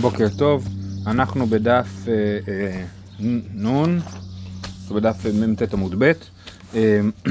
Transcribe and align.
בוקר 0.00 0.26
טוב, 0.38 0.68
אנחנו 1.06 1.46
בדף 1.46 1.86
אה, 2.08 2.38
אה, 2.48 2.84
נ', 3.54 3.98
בדף 4.90 5.26
מ"ט 5.26 5.74
עמוד 5.74 5.94
ב'. 5.98 6.12
אה, 6.74 7.00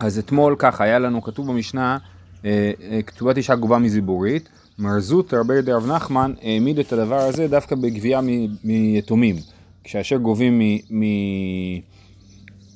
אז 0.00 0.18
אתמול 0.18 0.56
ככה, 0.58 0.84
היה 0.84 0.98
לנו 0.98 1.22
כתוב 1.22 1.46
במשנה, 1.46 1.98
אה, 2.44 2.72
אה, 2.90 3.02
כתובת 3.02 3.36
אישה 3.36 3.54
גובה 3.54 3.78
מזיבורית, 3.78 4.48
מרזות 4.78 5.34
רבי 5.34 5.62
די 5.62 5.72
רב 5.72 5.86
נחמן 5.86 6.32
העמיד 6.42 6.78
את 6.78 6.92
הדבר 6.92 7.20
הזה 7.20 7.48
דווקא 7.48 7.76
בגבייה 7.76 8.20
מיתומים. 8.64 9.36
כאשר 9.84 10.16
גובים 10.16 10.60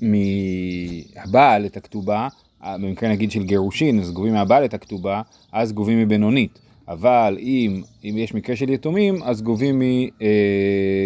מהבעל 0.02 1.66
את 1.66 1.76
הכתובה, 1.76 2.28
אה, 2.64 2.78
במקרה 2.78 3.10
נגיד 3.10 3.30
של 3.30 3.42
גירושין, 3.42 4.00
אז 4.00 4.12
גובים 4.12 4.32
מהבעל 4.32 4.64
את 4.64 4.74
הכתובה, 4.74 5.22
אז 5.52 5.72
גובים 5.72 6.00
מבינונית. 6.00 6.65
אבל 6.88 7.36
אם, 7.40 7.82
אם 8.04 8.14
יש 8.18 8.34
מקרה 8.34 8.56
של 8.56 8.70
יתומים, 8.70 9.22
אז 9.22 9.42
גובים 9.42 9.82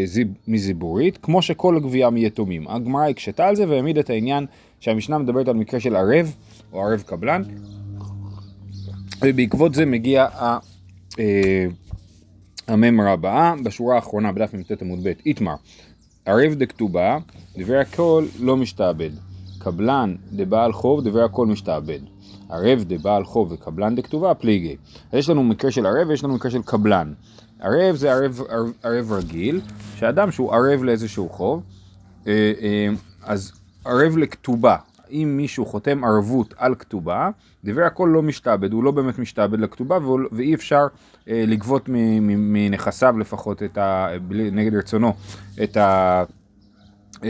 מזיב, 0.04 0.28
מזיבורית, 0.48 1.18
כמו 1.22 1.42
שכל 1.42 1.80
גבייה 1.82 2.10
מיתומים. 2.10 2.68
הגמרא 2.68 3.08
הקשתה 3.08 3.46
על 3.46 3.56
זה 3.56 3.68
והעמיד 3.68 3.98
את 3.98 4.10
העניין 4.10 4.46
שהמשנה 4.80 5.18
מדברת 5.18 5.48
על 5.48 5.56
מקרה 5.56 5.80
של 5.80 5.96
ערב, 5.96 6.34
או 6.72 6.86
ערב 6.86 7.02
קבלן, 7.06 7.42
ובעקבות 9.22 9.74
זה 9.74 9.86
מגיע 9.86 10.24
ה... 10.24 10.58
אה, 11.18 11.66
הממרה 12.68 13.12
הבאה, 13.12 13.54
בשורה 13.64 13.96
האחרונה 13.96 14.32
בדף 14.32 14.54
מ"ט 14.54 14.82
עמוד 14.82 14.98
ב', 15.02 15.12
איתמר, 15.26 15.54
ערב 16.24 16.54
דכתובה, 16.54 17.18
דברי 17.58 17.80
הכל 17.80 18.26
לא 18.38 18.56
משתעבד. 18.56 19.10
קבלן 19.58 20.14
דבעל 20.32 20.72
חוב, 20.72 21.04
דברי 21.04 21.24
הכל 21.24 21.46
משתעבד. 21.46 22.00
ערב 22.50 22.84
דבעל 22.86 23.24
חוב 23.24 23.52
וקבלן 23.52 23.94
דכתובה, 23.94 24.34
פליגי. 24.34 24.76
אז 25.12 25.18
יש 25.18 25.28
לנו 25.28 25.42
מקרה 25.42 25.70
של 25.70 25.86
ערב 25.86 26.08
ויש 26.08 26.24
לנו 26.24 26.34
מקרה 26.34 26.50
של 26.50 26.62
קבלן. 26.62 27.12
ערב 27.60 27.96
זה 27.96 28.12
ערב, 28.12 28.40
ערב, 28.48 28.72
ערב 28.82 29.12
רגיל, 29.12 29.60
שאדם 29.96 30.30
שהוא 30.30 30.54
ערב 30.54 30.82
לאיזשהו 30.82 31.28
חוב, 31.28 31.62
אה, 32.26 32.32
אה, 32.62 32.88
אז 33.22 33.52
ערב 33.84 34.16
לכתובה. 34.16 34.76
אם 35.10 35.34
מישהו 35.36 35.66
חותם 35.66 36.04
ערבות 36.04 36.54
על 36.58 36.74
כתובה, 36.74 37.30
דברי 37.64 37.84
הכל 37.84 38.10
לא 38.12 38.22
משתעבד, 38.22 38.72
הוא 38.72 38.84
לא 38.84 38.90
באמת 38.90 39.18
משתעבד 39.18 39.60
לכתובה 39.60 39.98
והוא- 39.98 40.20
ואי 40.32 40.54
אפשר 40.54 40.86
אה, 41.28 41.44
לגבות 41.46 41.84
מנכסיו 41.88 43.18
לפחות 43.18 43.62
את 43.62 43.78
ה... 43.78 44.08
נגד 44.30 44.74
רצונו 44.74 45.14
את, 45.62 45.76
ה, 45.76 46.24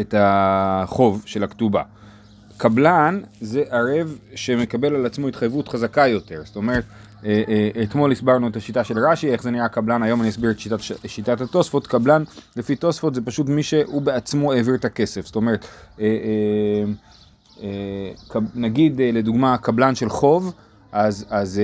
את 0.00 0.14
החוב 0.18 1.22
של 1.26 1.44
הכתובה. 1.44 1.82
קבלן 2.60 3.20
זה 3.40 3.62
ערב 3.70 4.18
שמקבל 4.34 4.94
על 4.94 5.06
עצמו 5.06 5.28
התחייבות 5.28 5.68
חזקה 5.68 6.06
יותר, 6.06 6.42
זאת 6.44 6.56
אומרת, 6.56 6.84
אה, 7.24 7.42
אה, 7.48 7.82
אתמול 7.82 8.12
הסברנו 8.12 8.48
את 8.48 8.56
השיטה 8.56 8.84
של 8.84 8.98
רש"י, 8.98 9.32
איך 9.32 9.42
זה 9.42 9.50
נראה 9.50 9.68
קבלן, 9.68 10.02
היום 10.02 10.20
אני 10.20 10.28
אסביר 10.28 10.50
את 10.50 10.58
שיטת, 10.58 10.78
שיטת 11.06 11.40
התוספות, 11.40 11.86
קבלן 11.86 12.22
לפי 12.56 12.76
תוספות 12.76 13.14
זה 13.14 13.20
פשוט 13.20 13.48
מי 13.48 13.62
שהוא 13.62 14.02
בעצמו 14.02 14.52
העביר 14.52 14.74
את 14.74 14.84
הכסף, 14.84 15.26
זאת 15.26 15.36
אומרת, 15.36 15.66
אה, 16.00 16.06
נגיד 18.54 19.00
לדוגמה 19.04 19.58
קבלן 19.58 19.94
של 19.94 20.08
חוב, 20.08 20.52
אז, 20.92 21.26
אז 21.30 21.60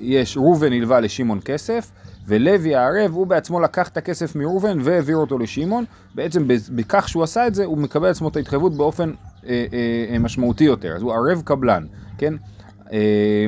יש 0.00 0.36
ראובן 0.36 0.72
הלווה 0.72 1.00
לשמעון 1.00 1.40
כסף, 1.44 1.90
ולוי 2.28 2.74
הערב 2.74 3.12
הוא 3.12 3.26
בעצמו 3.26 3.60
לקח 3.60 3.88
את 3.88 3.96
הכסף 3.96 4.36
מראובן 4.36 4.78
והעביר 4.82 5.16
אותו 5.16 5.38
לשמעון, 5.38 5.84
בעצם 6.14 6.48
בכ- 6.48 6.68
בכך 6.68 7.08
שהוא 7.08 7.22
עשה 7.22 7.46
את 7.46 7.54
זה 7.54 7.64
הוא 7.64 7.78
מקבל 7.78 8.08
לעצמו 8.08 8.28
את 8.28 8.36
ההתחייבות 8.36 8.74
באופן 8.76 9.12
משמעותי 10.20 10.64
יותר, 10.64 10.96
אז 10.96 11.02
הוא 11.02 11.12
ערב 11.12 11.42
קבלן, 11.44 11.86
כן? 12.18 12.34
אה, 12.92 13.46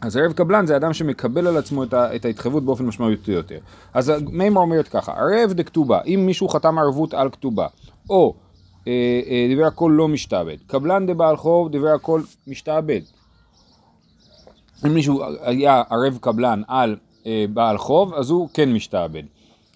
אז 0.00 0.16
ערב 0.16 0.32
קבלן 0.32 0.66
זה 0.66 0.76
אדם 0.76 0.92
שמקבל 0.92 1.46
על 1.46 1.56
עצמו 1.56 1.84
את, 1.84 1.94
ה, 1.94 2.16
את 2.16 2.24
ההתחייבות 2.24 2.64
באופן 2.64 2.86
משמעותי 2.86 3.32
יותר. 3.32 3.58
אז 3.94 4.12
מימר 4.30 4.60
אומרת 4.60 4.88
ככה, 4.88 5.12
ערב 5.12 5.52
דכתובה, 5.52 6.00
אם 6.06 6.22
מישהו 6.26 6.48
חתם 6.48 6.78
ערבות 6.78 7.14
על 7.14 7.30
כתובה, 7.30 7.66
או 8.10 8.34
אה, 8.86 8.92
אה, 9.26 9.48
דברי 9.52 9.66
הכל 9.66 9.92
לא 9.96 10.08
משתעבד, 10.08 10.56
קבלן 10.66 11.06
דבעל 11.06 11.36
חוב, 11.36 11.68
דברי 11.72 11.90
הכל 11.90 12.20
משתעבד. 12.46 13.00
אם 14.86 14.94
מישהו 14.94 15.22
היה 15.40 15.82
ערב 15.90 16.18
קבלן 16.20 16.62
על 16.68 16.96
אה, 17.26 17.44
בעל 17.52 17.78
חוב, 17.78 18.14
אז 18.14 18.30
הוא 18.30 18.48
כן 18.54 18.72
משתעבד. 18.72 19.22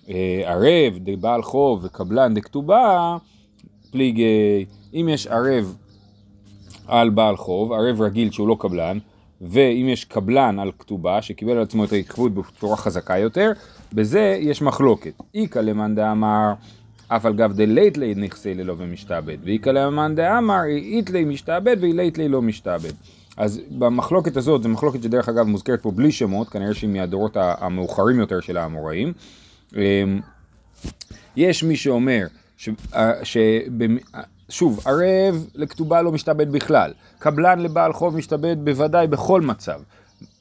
אה, 0.08 0.42
ערב 0.44 0.98
דבעל 0.98 1.42
חוב 1.42 1.81
וקבלן 1.84 2.34
דכתובה, 2.34 3.16
פליגי, 3.91 4.64
אם 4.94 5.08
יש 5.08 5.26
ערב 5.26 5.76
על 6.88 7.10
בעל 7.10 7.36
חוב, 7.36 7.72
ערב 7.72 8.00
רגיל 8.00 8.30
שהוא 8.30 8.48
לא 8.48 8.56
קבלן, 8.60 8.98
ואם 9.41 9.86
יש 9.88 10.04
קבלן 10.04 10.58
על 10.58 10.72
כתובה 10.78 11.22
שקיבל 11.22 11.53
על 11.53 11.62
עצמו 11.62 11.84
את 11.84 11.92
ההתחייבות 11.92 12.34
בצורה 12.34 12.76
חזקה 12.76 13.19
יותר, 13.19 13.52
בזה 13.92 14.38
יש 14.41 14.62
מחלוקת. 14.62 15.12
איכא 15.34 15.58
למאן 15.58 15.94
דאמר 15.94 16.52
אף 17.08 17.26
על 17.26 17.34
גב 17.34 17.52
דלית 17.52 17.98
לי 17.98 18.14
נכסי 18.14 18.54
ללא 18.54 18.75
ומשתעבד, 18.78 19.36
ואיכא 19.44 19.70
למאן 19.70 20.14
דאמר 20.14 20.64
אית 20.66 21.10
לי 21.10 21.25
משתעבד 21.25 21.76
ואילית 21.81 22.19
לי 22.19 22.28
לא 22.28 22.42
משתעבד. 22.42 22.92
אז 23.36 23.60
במחלוקת 23.70 24.36
הזאת, 24.36 24.62
זו 24.62 24.69
מחלוקת 24.69 25.02
שדרך 25.02 25.28
אגב 25.28 25.47
מוזכרת 25.47 25.82
פה 25.82 25.91
בלי 25.91 26.12
שמות, 26.12 26.48
כנראה 26.48 26.75
שהיא 26.75 26.91
מהדורות 26.91 27.36
המאוחרים 27.36 28.20
יותר 28.20 28.41
של 28.41 28.56
האמוראים. 28.56 29.12
אמ, 29.76 29.81
יש 31.36 31.64
מי 31.64 31.76
שאומר, 31.76 32.26
ש, 32.56 32.69
אה, 32.94 33.12
אה, 34.14 34.22
שוב, 34.52 34.80
ערב 34.84 35.46
לכתובה 35.54 36.02
לא 36.02 36.12
משתעבד 36.12 36.52
בכלל, 36.52 36.92
קבלן 37.18 37.58
לבעל 37.58 37.92
חוב 37.92 38.16
משתעבד 38.16 38.56
בוודאי 38.64 39.06
בכל 39.06 39.40
מצב. 39.40 39.80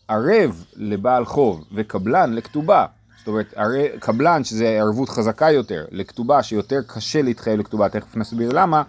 ערב 0.08 0.66
לבעל 0.76 1.26
חוב 1.26 1.64
וקבלן 1.74 2.34
לכתובה, 2.34 2.86
זאת 3.18 3.28
אומרת, 3.28 3.54
ערב, 3.56 4.00
קבלן 4.00 4.44
שזה 4.44 4.68
ערבות 4.68 5.10
חזקה 5.10 5.52
יותר, 5.52 5.86
לכתובה 5.92 6.44
שיותר 6.44 6.80
קשה 6.88 7.22
להתחייב 7.22 7.60
לכתובה, 7.60 7.90
תכף 7.90 8.18
נסביר 8.18 8.50
למה, 8.54 8.84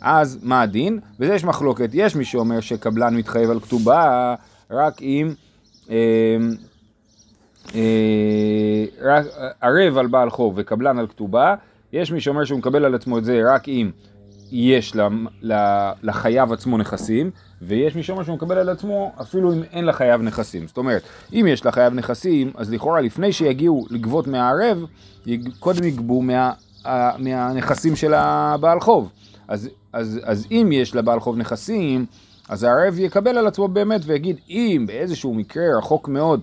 אז 0.00 0.38
מה 0.42 0.62
הדין? 0.62 1.00
וזה 1.20 1.34
יש 1.34 1.44
מחלוקת, 1.44 1.90
יש 1.92 2.16
מי 2.16 2.24
שאומר 2.24 2.60
שקבלן 2.60 3.16
מתחייב 3.16 3.50
על 3.50 3.60
כתובה 3.60 4.34
רק 4.70 5.02
אם... 5.02 5.34
אה, 5.90 6.36
אה, 7.74 9.20
ערב 9.60 9.98
על 9.98 10.06
בעל 10.06 10.30
חוב 10.30 10.54
וקבלן 10.56 10.98
על 10.98 11.06
כתובה, 11.06 11.54
יש 11.92 12.12
מי 12.12 12.20
שאומר 12.20 12.44
שהוא 12.44 12.58
מקבל 12.58 12.84
על 12.84 12.94
עצמו 12.94 13.18
את 13.18 13.24
זה 13.24 13.40
רק 13.46 13.68
אם 13.68 13.90
יש 14.52 14.96
לחייב 16.02 16.52
עצמו 16.52 16.78
נכסים, 16.78 17.30
ויש 17.62 17.96
מי 17.96 18.02
שאומר 18.02 18.22
שהוא 18.22 18.36
מקבל 18.36 18.58
על 18.58 18.68
עצמו 18.68 19.12
אפילו 19.20 19.52
אם 19.52 19.62
אין 19.72 19.84
לחייב 19.84 20.22
נכסים. 20.22 20.66
זאת 20.66 20.76
אומרת, 20.76 21.02
אם 21.32 21.46
יש 21.48 21.66
לחייב 21.66 21.94
נכסים, 21.94 22.52
אז 22.54 22.72
לכאורה 22.72 23.00
לפני 23.00 23.32
שיגיעו 23.32 23.86
לגבות 23.90 24.26
מהערב, 24.26 24.84
קודם 25.58 25.84
יגבו 25.84 26.22
מה, 26.22 26.52
מהנכסים 27.18 27.96
של 27.96 28.14
הבעל 28.14 28.80
חוב. 28.80 29.10
אז, 29.48 29.68
אז, 29.92 30.20
אז 30.24 30.46
אם 30.50 30.70
יש 30.72 30.94
לבעל 30.94 31.20
חוב 31.20 31.36
נכסים, 31.36 32.06
אז 32.48 32.62
הערב 32.62 32.98
יקבל 32.98 33.38
על 33.38 33.46
עצמו 33.46 33.68
באמת 33.68 34.00
ויגיד, 34.04 34.36
אם 34.48 34.84
באיזשהו 34.86 35.34
מקרה 35.34 35.78
רחוק 35.78 36.08
מאוד 36.08 36.40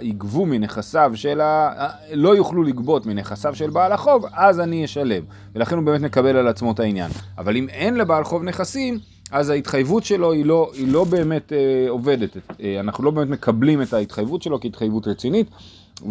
יגבו 0.00 0.46
מנכסיו 0.46 1.12
של 1.14 1.40
ה... 1.40 1.72
אה, 1.78 1.88
לא 2.12 2.36
יוכלו 2.36 2.62
לגבות 2.62 3.06
מנכסיו 3.06 3.54
של 3.54 3.70
בעל 3.70 3.92
החוב, 3.92 4.24
אז 4.32 4.60
אני 4.60 4.84
אשלם. 4.84 5.22
ולכן 5.54 5.76
הוא 5.76 5.84
באמת 5.84 6.00
מקבל 6.00 6.36
על 6.36 6.48
עצמו 6.48 6.72
את 6.72 6.80
העניין. 6.80 7.10
אבל 7.38 7.56
אם 7.56 7.68
אין 7.68 7.94
לבעל 7.94 8.24
חוב 8.24 8.42
נכסים, 8.42 8.98
אז 9.30 9.50
ההתחייבות 9.50 10.04
שלו 10.04 10.32
היא 10.32 10.44
לא, 10.44 10.70
היא 10.74 10.92
לא 10.92 11.04
באמת 11.04 11.52
אה, 11.52 11.86
עובדת. 11.88 12.36
אה, 12.62 12.80
אנחנו 12.80 13.04
לא 13.04 13.10
באמת 13.10 13.28
מקבלים 13.28 13.82
את 13.82 13.92
ההתחייבות 13.92 14.42
שלו 14.42 14.60
כהתחייבות 14.60 15.08
רצינית, 15.08 15.46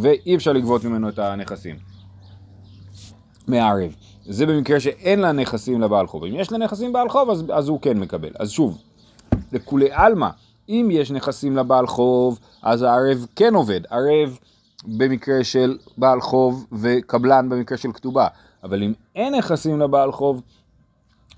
ואי 0.02 0.36
אפשר 0.36 0.54
לגבות 0.54 0.84
ממנו 0.84 1.10
את 1.10 1.20
הנכסים. 1.20 1.76
מהערב. 3.48 3.96
זה 4.26 4.46
במקרה 4.46 4.80
שאין 4.80 5.20
לה 5.20 5.32
נכסים 5.32 5.82
לבעל 5.82 6.08
חוב. 6.08 6.24
אם 6.24 6.36
יש 6.36 6.52
לה 6.52 6.58
נכסים 6.58 6.94
בעל 6.94 7.10
חוב, 7.10 7.30
אז, 7.30 7.44
אז 7.54 7.68
הוא 7.68 7.82
כן 7.82 8.00
מקבל. 8.00 8.30
אז 8.40 8.50
שוב, 8.50 8.82
לכולי 9.52 9.88
עלמא, 9.92 10.30
אם 10.70 10.90
יש 10.92 11.12
נכסים 11.12 11.58
לבעל 11.58 11.88
חוב, 11.88 12.40
אז 12.64 12.82
הערב 12.82 13.26
כן 13.36 13.56
עובד. 13.56 13.82
ערב 13.90 14.38
במקרה 14.86 15.44
של 15.44 15.78
בעל 15.98 16.22
חוב 16.22 16.66
וקבלן 16.72 17.50
במקרה 17.50 17.78
של 17.78 17.92
כתובה. 17.92 18.28
אבל 18.64 18.84
אם 18.84 18.94
אין 19.16 19.36
נכסים 19.36 19.80
לבעל 19.80 20.12
חוב, 20.12 20.42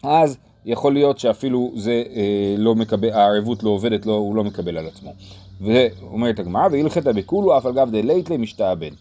אז 0.03 0.38
יכול 0.65 0.94
להיות 0.94 1.19
שאפילו 1.19 1.71
זה 1.75 2.03
אה, 2.15 2.56
לא 2.57 2.75
מקבל, 2.75 3.09
הערבות 3.09 3.63
לא 3.63 3.69
עובדת, 3.69 4.06
לא, 4.06 4.13
הוא 4.13 4.35
לא 4.35 4.44
מקבל 4.44 4.77
על 4.77 4.88
עצמו. 4.88 5.13
ואומרת 5.61 6.39
הגמרא, 6.39 6.67
והלכתא 6.71 7.11
בכולהו 7.12 7.57
אף 7.57 7.65
על 7.65 7.73
גב 7.73 7.91
דלית 7.91 8.18
ליה 8.18 8.38
משתעבד. 8.38 8.91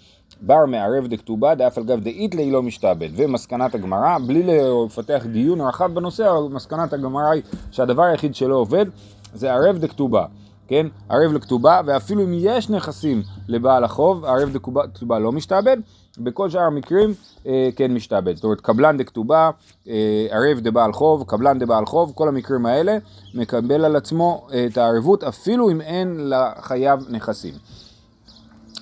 בר 0.40 0.66
מערב 0.66 1.06
דכתובה 1.06 1.55
דאף 1.55 1.78
על 1.78 1.84
גב 1.84 2.00
דאית 2.00 2.29
ליה 2.29 2.50
לא 2.50 2.62
משתעבד. 2.62 3.08
ומסקנת 3.16 3.75
הגמרא, 3.75 4.19
בלי 4.26 4.43
לפתח 4.46 5.26
דיון 5.32 5.60
רחב 5.60 5.94
בנושא, 5.94 6.32
מסקנת 6.50 6.93
הגמרא 6.93 7.31
היא 7.31 7.43
שהדבר 7.70 8.02
היחיד 8.02 8.34
שלא 8.34 8.55
עובד 8.55 8.87
זה 9.35 9.53
ערב 9.53 9.79
דכתובה. 9.79 10.27
כן? 10.71 10.87
ערב 11.09 11.32
לכתובה, 11.32 11.81
ואפילו 11.87 12.25
אם 12.25 12.32
יש 12.32 12.71
נכסים 12.71 13.23
לבעל 13.49 13.85
החוב, 13.85 14.25
ערב 14.25 14.53
דכתובה 14.53 15.19
לא 15.19 15.32
משתעבד, 15.32 15.77
בכל 16.19 16.50
שאר 16.50 16.61
המקרים 16.61 17.15
אה, 17.47 17.69
כן 17.77 17.94
משתעבד. 17.94 18.37
זאת 18.37 18.44
אומרת, 18.44 18.61
קבלן 18.61 18.97
דכתובה, 18.97 19.50
אה, 19.88 20.27
ערב 20.31 20.61
דבעל 20.61 20.93
חוב, 20.93 21.25
קבלן 21.27 21.59
דבעל 21.59 21.87
חוב, 21.87 22.12
כל 22.15 22.29
המקרים 22.29 22.67
האלה, 22.67 22.99
מקבל 23.35 23.85
על 23.85 23.97
עצמו 23.97 24.47
את 24.67 24.79
הערבות, 24.79 25.25
אפילו 25.25 25.71
אם 25.71 25.81
אין 25.81 26.31
לחייב 26.31 27.06
נכסים. 27.09 27.55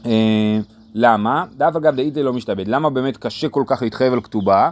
אה, 0.06 0.58
למה? 0.94 1.44
דף 1.56 1.72
אגב 1.76 1.96
דאיתי 1.96 2.22
לא 2.22 2.32
משתעבד. 2.32 2.68
למה 2.68 2.90
באמת 2.90 3.16
קשה 3.16 3.48
כל 3.48 3.62
כך 3.66 3.82
להתחייב 3.82 4.12
על 4.12 4.20
כתובה? 4.20 4.70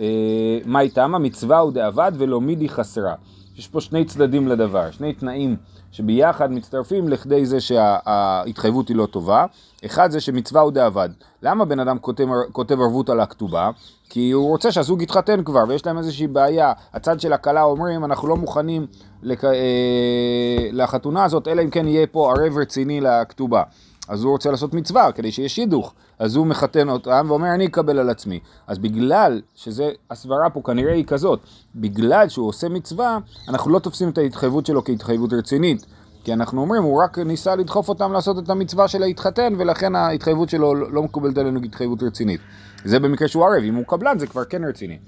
אה, 0.00 0.58
מה 0.64 0.80
איתם? 0.80 1.14
המצווה 1.14 1.58
הוא 1.58 1.72
דאבד 1.72 2.12
ולא 2.18 2.40
מידי 2.40 2.68
חסרה. 2.68 3.14
יש 3.58 3.68
פה 3.68 3.80
שני 3.80 4.04
צדדים 4.04 4.48
לדבר, 4.48 4.90
שני 4.90 5.12
תנאים 5.12 5.56
שביחד 5.92 6.52
מצטרפים 6.52 7.08
לכדי 7.08 7.46
זה 7.46 7.60
שההתחייבות 7.60 8.88
היא 8.88 8.96
לא 8.96 9.06
טובה. 9.06 9.46
אחד 9.84 10.10
זה 10.10 10.20
שמצווה 10.20 10.62
הוא 10.62 10.72
דאבד. 10.72 11.08
למה 11.42 11.64
בן 11.64 11.80
אדם 11.80 11.98
כותב, 11.98 12.26
כותב 12.52 12.80
ערבות 12.80 13.10
על 13.10 13.20
הכתובה? 13.20 13.70
כי 14.10 14.30
הוא 14.30 14.48
רוצה 14.48 14.72
שהזוג 14.72 15.02
יתחתן 15.02 15.44
כבר, 15.44 15.64
ויש 15.68 15.86
להם 15.86 15.98
איזושהי 15.98 16.26
בעיה. 16.26 16.72
הצד 16.92 17.20
של 17.20 17.32
הכלה 17.32 17.62
אומרים, 17.62 18.04
אנחנו 18.04 18.28
לא 18.28 18.36
מוכנים 18.36 18.86
לק... 19.22 19.44
אה, 19.44 20.68
לחתונה 20.72 21.24
הזאת, 21.24 21.48
אלא 21.48 21.62
אם 21.62 21.70
כן 21.70 21.88
יהיה 21.88 22.06
פה 22.06 22.32
ערב 22.32 22.58
רציני 22.58 23.00
לכתובה. 23.00 23.62
אז 24.08 24.22
הוא 24.22 24.32
רוצה 24.32 24.50
לעשות 24.50 24.74
מצווה 24.74 25.12
כדי 25.12 25.32
שיהיה 25.32 25.48
שידוך, 25.48 25.94
אז 26.18 26.36
הוא 26.36 26.46
מחתן 26.46 26.88
אותם 26.88 27.26
ואומר 27.28 27.54
אני 27.54 27.66
אקבל 27.66 27.98
על 27.98 28.10
עצמי. 28.10 28.40
אז 28.66 28.78
בגלל 28.78 29.40
שזה, 29.54 29.90
הסברה 30.10 30.50
פה 30.50 30.60
כנראה 30.64 30.94
היא 30.94 31.04
כזאת, 31.04 31.40
בגלל 31.74 32.28
שהוא 32.28 32.48
עושה 32.48 32.68
מצווה, 32.68 33.18
אנחנו 33.48 33.70
לא 33.70 33.78
תופסים 33.78 34.08
את 34.08 34.18
ההתחייבות 34.18 34.66
שלו 34.66 34.84
כהתחייבות 34.84 35.32
רצינית. 35.32 35.86
כי 36.24 36.32
אנחנו 36.32 36.60
אומרים, 36.60 36.82
הוא 36.82 37.02
רק 37.02 37.18
ניסה 37.18 37.56
לדחוף 37.56 37.88
אותם 37.88 38.12
לעשות 38.12 38.38
את 38.38 38.50
המצווה 38.50 38.88
של 38.88 38.98
להתחתן, 38.98 39.54
ולכן 39.58 39.94
ההתחייבות 39.94 40.48
שלו 40.48 40.74
לא 40.74 41.02
מקובלת 41.02 41.38
עלינו 41.38 41.62
כהתחייבות 41.62 42.02
רצינית. 42.02 42.40
זה 42.84 42.98
במקרה 42.98 43.28
שהוא 43.28 43.44
ערב, 43.44 43.62
אם 43.62 43.74
הוא 43.74 43.84
קבלן 43.84 44.18
זה 44.18 44.26
כבר 44.26 44.44
כן 44.44 44.64
רציני. 44.64 44.98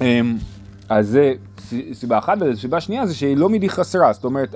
אמ, 0.00 0.36
אז 0.88 1.08
זה 1.08 1.34
סיבה 1.92 2.18
אחת, 2.18 2.38
וסיבה 2.40 2.80
שנייה 2.80 3.06
זה 3.06 3.14
שהיא 3.14 3.36
לא 3.36 3.48
מידי 3.48 3.68
חסרה, 3.68 4.12
זאת 4.12 4.24
אומרת, 4.24 4.54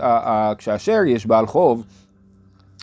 כשאשר 0.59 0.99
יש 1.07 1.27
בעל 1.27 1.47
חוב, 1.47 1.85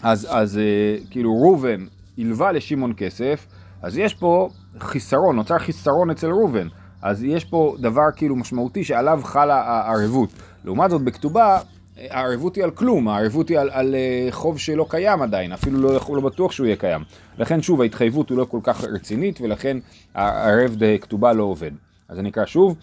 אז, 0.03 0.27
אז 0.29 0.57
אה, 0.57 0.63
כאילו 1.09 1.41
ראובן 1.41 1.85
הלווה 2.17 2.51
לשמעון 2.51 2.93
כסף, 2.97 3.47
אז 3.81 3.97
יש 3.97 4.13
פה 4.13 4.49
חיסרון, 4.79 5.35
נוצר 5.35 5.57
חיסרון 5.57 6.09
אצל 6.09 6.27
ראובן, 6.27 6.67
אז 7.01 7.23
יש 7.23 7.45
פה 7.45 7.75
דבר 7.79 8.11
כאילו 8.15 8.35
משמעותי 8.35 8.83
שעליו 8.83 9.19
חלה 9.23 9.61
הערבות. 9.61 10.29
לעומת 10.65 10.89
זאת 10.89 11.01
בכתובה, 11.01 11.59
הערבות 11.97 12.55
היא 12.55 12.63
על 12.63 12.71
כלום, 12.71 13.07
הערבות 13.07 13.49
היא 13.49 13.59
על, 13.59 13.69
על 13.71 13.95
אה, 13.95 14.27
חוב 14.31 14.59
שלא 14.59 14.85
קיים 14.89 15.21
עדיין, 15.21 15.51
אפילו 15.51 15.79
לא, 15.79 15.99
לא 16.09 16.21
בטוח 16.21 16.51
שהוא 16.51 16.65
יהיה 16.65 16.75
קיים. 16.75 17.01
לכן 17.37 17.61
שוב, 17.61 17.81
ההתחייבות 17.81 18.29
היא 18.29 18.37
לא 18.37 18.45
כל 18.45 18.59
כך 18.63 18.83
רצינית, 18.83 19.41
ולכן 19.41 19.77
הערב 20.15 20.77
כתובה 21.01 21.33
לא 21.33 21.43
עובד. 21.43 21.71
אז 22.09 22.19
אני 22.19 22.29
אקרא 22.29 22.45
שוב. 22.45 22.75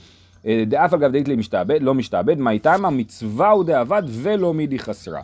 אה, 0.47 0.65
דאף 0.67 0.95
אגב 0.95 1.13
דאית 1.13 1.29
לי 1.29 1.37
משתעבד, 1.37 1.83
לא 1.83 1.95
משתעבד, 1.95 2.39
מה 2.39 2.51
איתם 2.51 2.85
המצווה 2.85 3.51
הוא 3.51 3.65
דאבד 3.65 4.03
ולא 4.07 4.55
מידי 4.55 4.79
חסרה. 4.79 5.21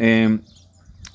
אה, 0.00 0.26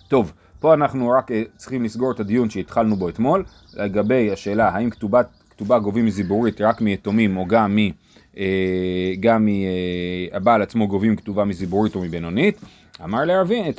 טוב, 0.08 0.34
פה 0.60 0.74
אנחנו 0.74 1.10
רק 1.10 1.32
אה, 1.32 1.44
צריכים 1.58 1.84
לסגור 1.84 2.12
את 2.12 2.20
הדיון 2.20 2.50
שהתחלנו 2.50 2.96
בו 2.96 3.10
אתמול, 3.10 3.44
לגבי 3.74 4.32
השאלה 4.32 4.70
האם 4.70 4.90
כתובה, 4.90 5.22
כתובה 5.50 5.80
גובים 5.80 6.06
מזיבורית 6.06 6.62
רק 6.62 6.82
מיתומים 6.82 7.38
או 7.38 7.46
גם 7.48 7.76
מ... 7.76 7.90
גם 9.20 9.48
מהבעל 10.34 10.62
עצמו 10.62 10.88
גובים 10.88 11.16
כתובה 11.16 11.46
מזיבורית 11.46 11.96
או 11.96 12.02
מבינונית. 12.02 12.58
אמר 13.04 13.26
לארבין, 13.26 13.72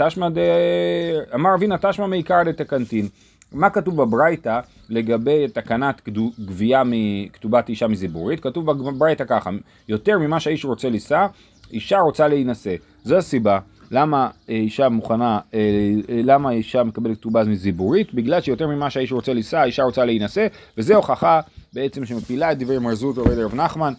אמר 1.34 1.54
אבינה 1.54 1.76
תשמע 1.78 2.06
מעיקר 2.06 2.42
דתקנטין. 2.44 3.08
מה 3.52 3.70
כתוב 3.70 4.02
בברייתא 4.02 4.60
לגבי 4.88 5.48
תקנת 5.48 6.08
גבייה 6.44 6.82
מכתובת 6.86 7.68
אישה 7.68 7.86
מזיבורית? 7.86 8.40
כתוב 8.40 8.72
בברייתא 8.72 9.24
ככה, 9.24 9.50
יותר 9.88 10.18
ממה 10.18 10.40
שהאיש 10.40 10.64
רוצה 10.64 10.88
לישא, 10.88 11.26
אישה 11.72 11.98
רוצה 11.98 12.28
להינשא. 12.28 12.74
זו 13.04 13.16
הסיבה 13.16 13.58
למה 13.90 14.28
אישה 14.48 14.88
מוכנה, 14.88 15.38
אה, 15.54 15.60
אה, 16.08 16.20
למה 16.24 16.50
אישה 16.50 16.84
מקבלת 16.84 17.18
כתובה 17.18 17.44
מזיבורית? 17.44 18.14
בגלל 18.14 18.40
שיותר 18.40 18.66
ממה 18.66 18.90
שהאיש 18.90 19.12
רוצה 19.12 19.32
לישא, 19.32 19.64
אישה 19.64 19.82
רוצה 19.82 20.04
להינשא, 20.04 20.46
וזו 20.78 20.94
הוכחה 20.94 21.40
בעצם 21.72 22.06
שמפילה 22.06 22.52
את 22.52 22.58
דברי 22.58 22.78
מרזות 22.78 23.18
עובד 23.18 23.38
רב 23.38 23.54
נחמן, 23.54 23.92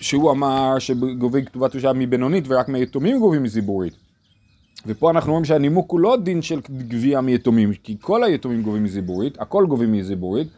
שהוא 0.00 0.30
אמר 0.30 0.78
שגובים 0.78 1.44
כתובת 1.44 1.74
אישה 1.74 1.92
מבינונית 1.92 2.44
ורק 2.48 2.68
מיתומים 2.68 3.18
גובים 3.18 3.42
מזיבורית. 3.42 4.07
ופה 4.86 5.10
אנחנו 5.10 5.32
רואים 5.32 5.44
שהנימוק 5.44 5.90
הוא 5.90 6.00
לא 6.00 6.16
דין 6.22 6.42
של 6.42 6.60
גבייה 6.70 7.20
מיתומים, 7.20 7.72
כי 7.84 7.96
כל 8.00 8.24
היתומים 8.24 8.62
גובים 8.62 8.84
מזיבורית, 8.84 9.40
הכל 9.40 9.66
גובים 9.66 9.92
מזיבורית, 9.92 10.48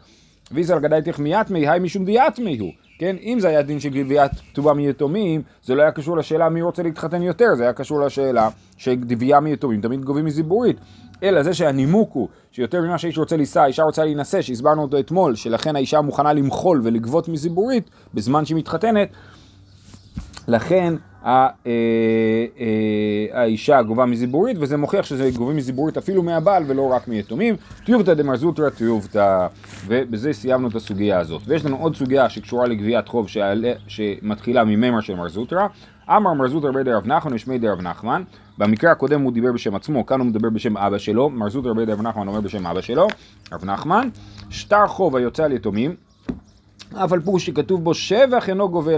ויזל 0.51 0.79
גדאי 0.79 1.01
תחמיית 1.01 1.49
מי, 1.49 1.69
היי 1.69 1.79
משום 1.79 2.05
דיית 2.05 2.39
מי 2.39 2.57
הוא, 2.57 2.71
כן? 2.99 3.15
אם 3.21 3.37
זה 3.39 3.47
היה 3.47 3.61
דין 3.61 3.79
של 3.79 3.89
גביית 3.89 4.31
כתובה 4.51 4.73
מיתומים, 4.73 5.41
זה 5.63 5.75
לא 5.75 5.81
היה 5.81 5.91
קשור 5.91 6.17
לשאלה 6.17 6.49
מי 6.49 6.61
רוצה 6.61 6.83
להתחתן 6.83 7.21
יותר, 7.21 7.55
זה 7.57 7.63
היה 7.63 7.73
קשור 7.73 7.99
לשאלה 7.99 8.49
שגבייה 8.77 9.39
מיתומים 9.39 9.81
תמיד 9.81 10.05
גובים 10.05 10.25
מזיבורית. 10.25 10.77
אלא 11.23 11.43
זה 11.43 11.53
שהנימוק 11.53 12.13
הוא 12.13 12.27
שיותר 12.51 12.81
ממה 12.81 12.97
שהאיש 12.97 13.17
רוצה 13.17 13.37
לישא, 13.37 13.59
האישה 13.59 13.83
רוצה 13.83 14.03
להינשא, 14.03 14.41
שהסברנו 14.41 14.81
אותו 14.81 14.99
אתמול, 14.99 15.35
שלכן 15.35 15.75
האישה 15.75 16.01
מוכנה 16.01 16.33
למחול 16.33 16.81
ולגבות 16.83 17.27
מזיבורית 17.27 17.89
בזמן 18.13 18.45
שהיא 18.45 18.57
מתחתנת, 18.57 19.09
לכן 20.47 20.93
אה, 21.25 21.47
אה, 21.65 21.75
האישה 23.31 23.81
גובה 23.81 24.05
מזיבורית, 24.05 24.57
וזה 24.59 24.77
מוכיח 24.77 25.05
שזה 25.05 25.29
גובים 25.35 25.57
מזיבורית 25.57 25.97
אפילו 25.97 26.23
מהבעל 26.23 26.63
ולא 26.67 26.91
רק 26.91 27.07
מיתומים. 27.07 27.55
טיובתא 27.85 28.13
דמרזוטרא 28.13 28.69
טיובתא, 28.69 29.47
ובזה 29.87 30.33
סיימנו 30.33 30.67
את 30.67 30.75
הסוגיה 30.75 31.19
הזאת. 31.19 31.41
ויש 31.47 31.65
לנו 31.65 31.77
עוד 31.77 31.95
סוגיה 31.95 32.29
שקשורה 32.29 32.67
לגביית 32.67 33.07
חוב 33.07 33.27
שעלה, 33.27 33.73
שמתחילה 33.87 34.63
מממר 34.63 35.01
של 35.01 35.15
מרזוטרא. 35.15 35.67
אמר 36.09 36.33
מרזוטרא 36.33 36.71
בי 36.71 36.83
דרב 36.83 37.07
נחמן 37.07 37.33
ושמי 37.33 37.59
דרב 37.59 37.81
נחמן. 37.81 38.23
במקרה 38.57 38.91
הקודם 38.91 39.21
הוא 39.21 39.31
דיבר 39.31 39.51
בשם 39.51 39.75
עצמו, 39.75 40.05
כאן 40.05 40.19
הוא 40.19 40.27
מדבר 40.27 40.49
בשם 40.49 40.77
אבא 40.77 40.97
שלו. 40.97 41.29
מרזוטרא 41.29 41.73
בי 41.73 41.85
דרב 41.85 42.01
נחמן 42.01 42.27
אומר 42.27 42.41
בשם 42.41 42.67
אבא 42.67 42.81
שלו, 42.81 43.07
רב 43.51 43.65
נחמן. 43.65 44.09
שטר 44.49 44.87
חוב 44.87 45.15
היוצא 45.15 45.43
על 45.43 45.51
יתומים. 45.51 45.95
אף 46.95 47.13
על 47.13 47.19
פי 47.19 47.39
שכתוב 47.39 47.83
בו 47.83 47.93
שבח 47.93 48.49
אינו 48.49 48.69
גובה 48.69 48.95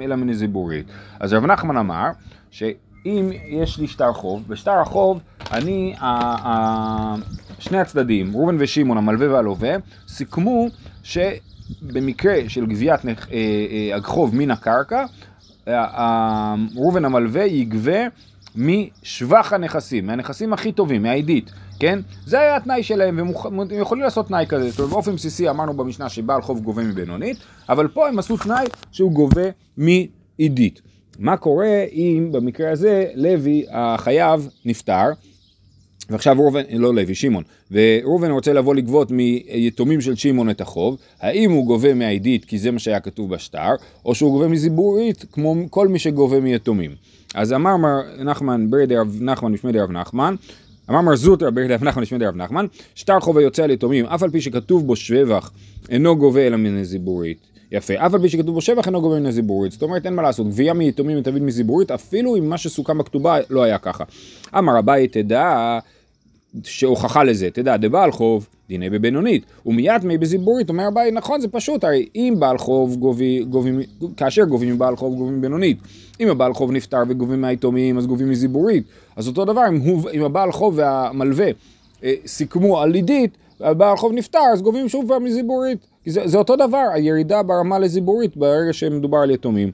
אלא 0.00 0.16
מנזיבורית. 0.16 0.86
אז 1.20 1.32
רב 1.32 1.46
נחמן 1.46 1.76
אמר 1.76 2.06
שאם 2.50 3.30
יש 3.46 3.78
לי 3.78 3.86
שטר 3.86 4.12
חוב, 4.12 4.42
בשטר 4.48 4.80
החוב 4.80 5.20
אני, 5.52 5.94
ה, 5.98 6.06
ה, 6.48 7.14
שני 7.58 7.78
הצדדים, 7.78 8.36
ראובן 8.36 8.56
ושמעון, 8.58 8.98
המלווה 8.98 9.32
והלווה, 9.32 9.74
סיכמו 10.08 10.66
שבמקרה 11.02 12.34
של 12.48 12.66
גביית 12.66 13.00
אה, 13.06 13.12
אה, 13.32 13.96
החוב 13.96 14.36
מן 14.36 14.50
הקרקע, 14.50 15.04
ראובן 16.76 17.04
המלווה 17.04 17.44
יגבה 17.44 18.00
משבח 18.56 19.52
הנכסים, 19.52 20.06
מהנכסים 20.06 20.52
הכי 20.52 20.72
טובים, 20.72 21.02
מהעידית. 21.02 21.50
כן? 21.82 21.98
זה 22.26 22.40
היה 22.40 22.56
התנאי 22.56 22.82
שלהם, 22.82 23.16
והם 23.16 23.60
יכולים 23.80 24.04
לעשות 24.04 24.28
תנאי 24.28 24.44
כזה. 24.48 24.70
זאת 24.70 24.78
אומרת, 24.78 24.92
באופן 24.92 25.14
בסיסי 25.14 25.50
אמרנו 25.50 25.74
במשנה 25.74 26.08
שבעל 26.08 26.42
חוב 26.42 26.60
גובה 26.60 26.82
מבינונית, 26.82 27.36
אבל 27.68 27.88
פה 27.88 28.08
הם 28.08 28.18
עשו 28.18 28.36
תנאי 28.36 28.66
שהוא 28.92 29.12
גובה 29.12 29.42
מעידית. 29.76 30.80
מה 31.18 31.36
קורה 31.36 31.84
אם 31.92 32.28
במקרה 32.32 32.70
הזה 32.70 33.06
לוי 33.14 33.64
החייב 33.70 34.48
נפטר, 34.64 35.06
ועכשיו 36.10 36.36
ראובן, 36.38 36.62
לא 36.72 36.94
לוי, 36.94 37.14
שמעון, 37.14 37.44
וראובן 37.70 38.30
רוצה 38.30 38.52
לבוא 38.52 38.74
לגבות 38.74 39.10
מיתומים 39.10 40.00
של 40.00 40.16
שמעון 40.16 40.50
את 40.50 40.60
החוב, 40.60 40.96
האם 41.20 41.50
הוא 41.50 41.66
גובה 41.66 41.94
מהעידית 41.94 42.44
כי 42.44 42.58
זה 42.58 42.70
מה 42.70 42.78
שהיה 42.78 43.00
כתוב 43.00 43.34
בשטר, 43.34 43.70
או 44.04 44.14
שהוא 44.14 44.32
גובה 44.32 44.48
מזיבורית 44.48 45.24
כמו 45.32 45.56
כל 45.70 45.88
מי 45.88 45.98
שגובה 45.98 46.40
מיתומים. 46.40 46.90
אז 47.34 47.52
אמר 47.52 47.76
מר 47.76 48.00
נחמן 48.24 48.70
ברי 48.70 48.86
דרב 48.86 49.18
נחמן 49.20 49.54
ושמי 49.54 49.72
דרב 49.72 49.90
נחמן, 49.90 50.34
אמר 50.90 51.00
מר 51.00 51.16
זוטר 51.16 51.50
ברב 51.50 51.84
נחמן 51.84 52.02
לשמי 52.02 52.18
דרב 52.18 52.36
נחמן, 52.36 52.66
שטר 52.94 53.20
חוב 53.20 53.38
היוצא 53.38 53.64
על 53.64 53.70
יתומים, 53.70 54.06
אף 54.06 54.22
על 54.22 54.30
פי 54.30 54.40
שכתוב 54.40 54.86
בו 54.86 54.96
שבח, 54.96 55.50
אינו 55.88 56.16
גובה 56.16 56.46
אלא 56.46 56.56
מן 56.56 56.78
הזיבורית. 56.78 57.38
יפה, 57.72 57.94
אף 58.06 58.14
על 58.14 58.20
פי 58.20 58.28
שכתוב 58.28 58.54
בו 58.54 58.60
שבח 58.60 58.86
אינו 58.86 59.00
גובה 59.00 59.20
מן 59.20 59.26
הזיבורית, 59.26 59.72
זאת 59.72 59.82
אומרת 59.82 60.06
אין 60.06 60.14
מה 60.14 60.22
לעשות, 60.22 60.48
גבייה 60.48 60.74
מיתומים 60.74 61.18
ותמיד 61.18 61.42
מזיבורית, 61.42 61.90
אפילו 61.90 62.36
אם 62.36 62.48
מה 62.48 62.58
שסוכם 62.58 62.98
בכתובה 62.98 63.38
לא 63.50 63.62
היה 63.62 63.78
ככה. 63.78 64.04
אמר 64.58 64.78
אביי 64.78 65.08
תדע 65.08 65.78
שהוכחה 66.64 67.24
לזה, 67.24 67.50
תדע, 67.50 67.76
דבעל 67.76 68.12
חוב, 68.12 68.48
דיני 68.68 68.90
בבינונית, 68.90 69.44
ומיד 69.66 70.04
מי 70.04 70.18
בזיבורית, 70.18 70.68
אומר 70.68 70.88
אביי, 70.88 71.10
נכון, 71.10 71.40
זה 71.40 71.48
פשוט, 71.48 71.84
הרי 71.84 72.08
אם 72.14 72.34
בעל 72.38 72.58
חוב 72.58 72.96
גובי, 72.96 73.44
גובים, 73.44 73.80
כאשר 74.16 74.44
גובים 74.44 74.74
מבעל 74.74 74.96
חוב 74.96 75.14
גובים 75.14 75.40
בינונית, 75.40 75.78
אם 76.20 76.28
הבעל 76.28 76.54
חוב 76.54 76.72
נפטר 76.72 77.02
וגובים 77.08 77.40
מהיתומים, 77.40 77.98
אז 77.98 78.06
גובים 78.06 78.30
מזיבורית, 78.30 78.84
אז 79.16 79.28
אותו 79.28 79.44
דבר, 79.44 79.62
אם, 79.68 79.76
הוא, 79.76 80.10
אם 80.12 80.24
הבעל 80.24 80.52
חוב 80.52 80.74
והמלווה 80.76 81.50
אה, 82.04 82.14
סיכמו 82.26 82.80
על 82.80 82.90
לידית, 82.90 83.36
הבעל 83.60 83.96
חוב 83.96 84.12
נפטר, 84.12 84.38
אז 84.52 84.62
גובים 84.62 84.88
שוב 84.88 85.08
פעם 85.08 85.24
מזיבורית. 85.24 85.78
זה, 86.06 86.20
זה 86.24 86.38
אותו 86.38 86.56
דבר, 86.56 86.84
הירידה 86.92 87.42
ברמה 87.42 87.78
לזיבורית 87.78 88.36
ברגע 88.36 88.72
שמדובר 88.72 89.18
על 89.18 89.30
יתומים. 89.30 89.70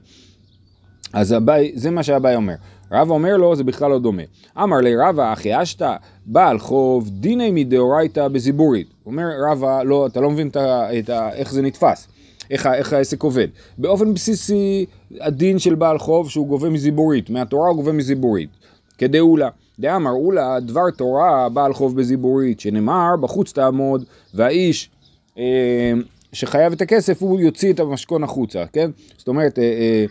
אז 1.13 1.31
הבא, 1.31 1.53
זה 1.73 1.91
מה 1.91 2.03
שהבאי 2.03 2.35
אומר. 2.35 2.55
רבא 2.91 3.13
אומר 3.13 3.37
לו, 3.37 3.55
זה 3.55 3.63
בכלל 3.63 3.91
לא 3.91 3.99
דומה. 3.99 4.23
אמר 4.57 4.77
לי 4.77 4.95
רבא, 4.95 5.33
אחי 5.33 5.61
אשתא, 5.61 5.95
בעל 6.25 6.59
חוב, 6.59 7.09
דיני 7.09 7.51
מדאורייתא 7.51 8.27
בזיבורית. 8.27 8.87
אומר 9.05 9.25
רבא, 9.49 9.83
לא, 9.83 10.07
אתה 10.07 10.21
לא 10.21 10.31
מבין 10.31 10.47
את 10.47 10.55
ה, 10.55 10.99
את 10.99 11.09
ה, 11.09 11.33
איך 11.33 11.51
זה 11.51 11.61
נתפס, 11.61 12.07
איך, 12.51 12.67
איך 12.67 12.93
העסק 12.93 13.23
עובד. 13.23 13.47
באופן 13.77 14.13
בסיסי, 14.13 14.85
הדין 15.19 15.59
של 15.59 15.75
בעל 15.75 15.99
חוב 15.99 16.29
שהוא 16.29 16.47
גובה 16.47 16.69
מזיבורית, 16.69 17.29
מהתורה 17.29 17.69
הוא 17.69 17.75
גובה 17.75 17.91
מזיבורית. 17.91 18.49
כדאולה. 18.97 19.49
דאמר 19.79 20.11
לה 20.33 20.59
דבר 20.59 20.89
תורה 20.97 21.49
בעל 21.49 21.73
חוב 21.73 21.95
בזיבורית, 21.95 22.59
שנאמר 22.59 23.15
בחוץ 23.21 23.51
תעמוד 23.51 24.05
והאיש 24.33 24.89
אה, 25.37 25.93
שחייב 26.33 26.73
את 26.73 26.81
הכסף 26.81 27.21
הוא 27.21 27.39
יוציא 27.39 27.73
את 27.73 27.79
המשכון 27.79 28.23
החוצה, 28.23 28.63
כן? 28.73 28.91
זאת 29.17 29.27
אומרת, 29.27 29.59
אה, 29.59 29.63
אה, 29.63 30.05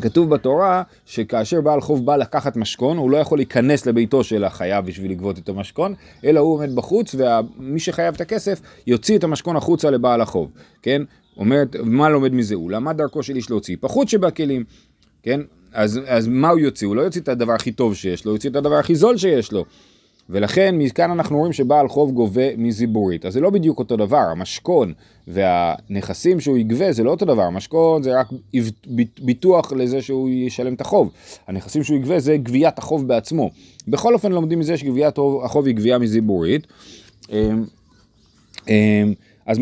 כתוב 0.00 0.30
בתורה 0.30 0.82
שכאשר 1.06 1.60
בעל 1.60 1.80
חוב 1.80 2.06
בא 2.06 2.16
לקחת 2.16 2.56
משכון, 2.56 2.96
הוא 2.96 3.10
לא 3.10 3.16
יכול 3.16 3.38
להיכנס 3.38 3.86
לביתו 3.86 4.24
של 4.24 4.44
החייב 4.44 4.86
בשביל 4.86 5.10
לגבות 5.10 5.38
את 5.38 5.48
המשכון, 5.48 5.94
אלא 6.24 6.40
הוא 6.40 6.54
עומד 6.54 6.76
בחוץ, 6.76 7.14
ומי 7.18 7.80
שחייב 7.80 8.14
את 8.14 8.20
הכסף 8.20 8.60
יוציא 8.86 9.18
את 9.18 9.24
המשכון 9.24 9.56
החוצה 9.56 9.90
לבעל 9.90 10.20
החוב, 10.20 10.50
כן? 10.82 11.02
אומרת, 11.36 11.76
מה 11.82 12.08
לומד 12.08 12.32
מזה 12.32 12.54
הוא? 12.54 12.70
למה 12.70 12.92
דרכו 12.92 13.22
של 13.22 13.36
איש 13.36 13.50
להוציא? 13.50 13.76
פחות 13.80 14.08
שבכלים, 14.08 14.64
כן? 15.22 15.40
אז, 15.72 16.00
אז 16.06 16.26
מה 16.26 16.48
הוא 16.48 16.58
יוציא? 16.58 16.86
הוא 16.86 16.96
לא 16.96 17.02
יוציא 17.02 17.20
את 17.20 17.28
הדבר 17.28 17.52
הכי 17.52 17.72
טוב 17.72 17.94
שיש 17.94 18.24
לו, 18.24 18.30
הוא 18.30 18.36
יוציא 18.36 18.50
את 18.50 18.56
הדבר 18.56 18.74
הכי 18.74 18.94
זול 18.94 19.16
שיש 19.16 19.52
לו. 19.52 19.64
ולכן 20.30 20.74
מכאן 20.78 21.10
אנחנו 21.10 21.38
רואים 21.38 21.52
שבעל 21.52 21.88
חוב 21.88 22.10
גובה 22.10 22.56
מזיבורית. 22.56 23.26
אז 23.26 23.32
זה 23.32 23.40
לא 23.40 23.50
בדיוק 23.50 23.78
אותו 23.78 23.96
דבר, 23.96 24.16
המשכון 24.16 24.92
והנכסים 25.28 26.40
שהוא 26.40 26.58
יגבה 26.58 26.92
זה 26.92 27.04
לא 27.04 27.10
אותו 27.10 27.24
דבר, 27.24 27.42
המשכון 27.42 28.02
זה 28.02 28.20
רק 28.20 28.26
ביטוח 29.22 29.72
לזה 29.72 30.02
שהוא 30.02 30.28
ישלם 30.28 30.74
את 30.74 30.80
החוב. 30.80 31.10
הנכסים 31.46 31.82
שהוא 31.82 31.96
יגבה 31.96 32.18
זה 32.18 32.36
גביית 32.36 32.78
החוב 32.78 33.08
בעצמו. 33.08 33.50
בכל 33.88 34.14
אופן 34.14 34.32
לומדים 34.32 34.58
מזה 34.58 34.76
שגביית 34.76 35.18
החוב 35.44 35.66
היא 35.66 35.74
גבייה 35.74 35.98
מזיבורית. 35.98 36.66
אמ, 37.32 37.64
אמ, 38.68 39.14
אז, 39.46 39.58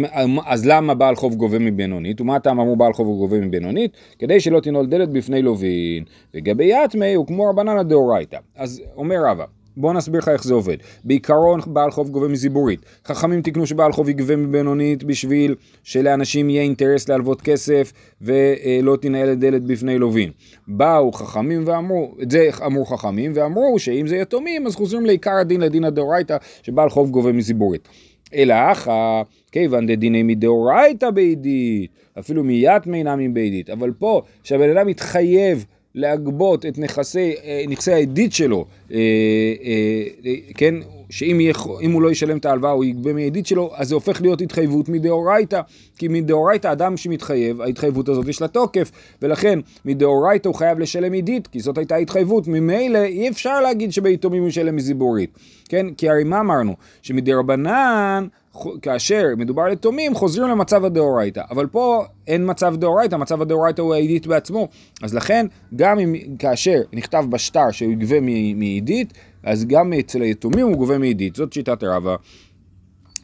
אז 0.47 0.67
למה 0.67 0.95
בעל 0.95 1.17
חוב 1.17 1.35
גובה 1.35 1.59
מבינונית? 1.59 2.21
ומה 2.21 2.37
הטעם 2.37 2.61
אמרו 2.61 2.77
בעל 2.77 2.93
חוב 2.93 3.07
גובה 3.07 3.41
מבינונית? 3.41 3.91
כדי 4.19 4.41
שלא 4.41 4.61
תנעול 4.61 4.87
דלת 4.87 5.09
בפני 5.09 5.43
לווין. 5.43 6.05
וגבי 6.35 6.73
יתמי 6.85 7.15
הוא 7.15 7.27
כמו 7.27 7.51
רבנן 7.51 7.79
הדאורייתא. 7.79 8.39
אז 8.57 8.83
אומר 8.97 9.17
רבא, 9.27 9.45
בוא 9.79 9.93
נסביר 9.93 10.19
לך 10.21 10.29
איך 10.29 10.45
זה 10.45 10.55
עובד. 10.55 10.77
בעיקרון 11.05 11.61
בעל 11.67 11.91
חוב 11.91 12.09
גובה 12.11 12.29
מזיבורית. 12.29 12.81
חכמים 13.07 13.43
תקנו 13.43 13.67
שבעל 13.67 13.93
חוב 13.93 14.09
יגבה 14.09 14.37
מבינונית 14.37 15.05
בשביל 15.05 15.55
שלאנשים 15.85 16.51
יהיה 16.51 16.63
אינטרס 16.63 17.09
להלוות 17.09 17.43
כסף 17.43 17.93
ולא 18.21 18.97
תנהל 19.01 19.33
את 19.33 19.39
דלת 19.39 19.65
בפני 19.65 19.99
לווין. 19.99 20.31
באו 20.69 21.13
חכמים 21.13 21.63
ואמרו, 21.67 22.15
את 22.23 22.31
זה 22.31 22.49
אמרו 22.67 22.85
חכמים 22.85 23.33
ואמרו 23.35 23.79
שאם 23.79 24.07
זה 24.07 24.17
יתומים 24.17 24.67
אז 24.67 24.77
חוזרים 24.77 25.07
לעיקר 25.07 25.35
הדין 25.41 25.61
לדין 25.61 25.85
הדאורייתא 25.85 26.37
שבעל 26.63 26.91
חוב 26.91 27.11
גובה 27.11 27.33
מזיבורית. 27.33 27.89
אלא 28.35 28.55
אחא 28.73 29.23
כיוון 29.53 29.87
דדיני 29.87 30.23
מדאורייתא 30.23 31.11
בעידית, 31.11 31.91
אפילו 32.19 32.45
מיית 32.45 32.87
מינם 32.87 33.35
בעידית, 33.35 33.71
אבל 33.71 33.93
פה 33.99 34.23
שהבן 34.43 34.77
אדם 34.77 34.87
מתחייב 34.87 35.65
להגבות 35.99 36.67
את 36.67 36.79
נכסי, 36.79 37.35
אה, 37.45 37.65
נכסי 37.69 37.93
העדית 37.93 38.33
שלו, 38.33 38.65
אה, 38.93 38.97
אה, 38.97 40.35
כן, 40.55 40.75
שאם 41.11 41.41
יהיה, 41.41 41.55
הוא 41.93 42.03
לא 42.03 42.11
ישלם 42.11 42.39
את 42.39 42.47
ההלוואה 42.47 42.71
הוא 42.71 42.85
יגבה 42.85 43.13
מעדית 43.13 43.47
שלו, 43.47 43.71
אז 43.75 43.89
זה 43.89 43.95
הופך 43.95 44.21
להיות 44.21 44.41
התחייבות 44.41 44.89
מדאורייתא, 44.89 45.61
כי 45.97 46.09
מדאורייתא 46.09 46.73
אדם 46.73 46.97
שמתחייב, 46.97 47.61
ההתחייבות 47.61 48.09
הזאת 48.09 48.29
יש 48.29 48.43
לה 48.43 48.49
תוקף, 48.49 48.91
ולכן 49.23 49.59
מדאורייתא 49.85 50.49
הוא 50.49 50.55
חייב 50.55 50.79
לשלם 50.79 51.15
עדית, 51.15 51.47
כי 51.47 51.61
זאת 51.61 51.79
הייתה 51.79 51.97
התחייבות, 51.97 52.49
ממילא 52.49 53.03
אי 53.05 53.29
אפשר 53.29 53.61
להגיד 53.61 53.93
שביתומים 53.93 54.43
הוא 54.43 54.49
ישלם 54.49 54.77
מזיבורית, 54.77 55.31
כן, 55.69 55.87
כי 55.95 56.09
הרי 56.09 56.25
מה 56.25 56.41
אמרנו? 56.41 56.75
שמדרבנן 57.03 58.27
כאשר 58.83 59.23
מדובר 59.37 59.63
על 59.63 59.73
יתומים, 59.73 60.15
חוזרים 60.15 60.49
למצב 60.49 60.85
הדאורייתא. 60.85 61.43
אבל 61.51 61.67
פה 61.67 62.05
אין 62.27 62.51
מצב 62.51 62.77
דאורייתא, 62.77 63.17
מצב 63.17 63.43
הדאורייתא 63.43 63.83
הוא 63.83 63.95
העידית 63.95 64.27
בעצמו. 64.27 64.69
אז 65.03 65.15
לכן, 65.15 65.47
גם 65.77 65.99
אם 65.99 66.15
כאשר 66.39 66.81
נכתב 66.93 67.25
בשטר 67.31 67.71
שהוא 67.71 67.93
יגבה 67.93 68.21
מעידית, 68.55 69.13
אז 69.43 69.65
גם 69.65 69.93
אצל 69.93 70.23
היתומים 70.23 70.67
הוא 70.67 70.77
גובה 70.77 70.99
מעידית. 70.99 71.37
זאת 71.37 71.53
שיטת 71.53 71.85
רבא. 71.85 72.17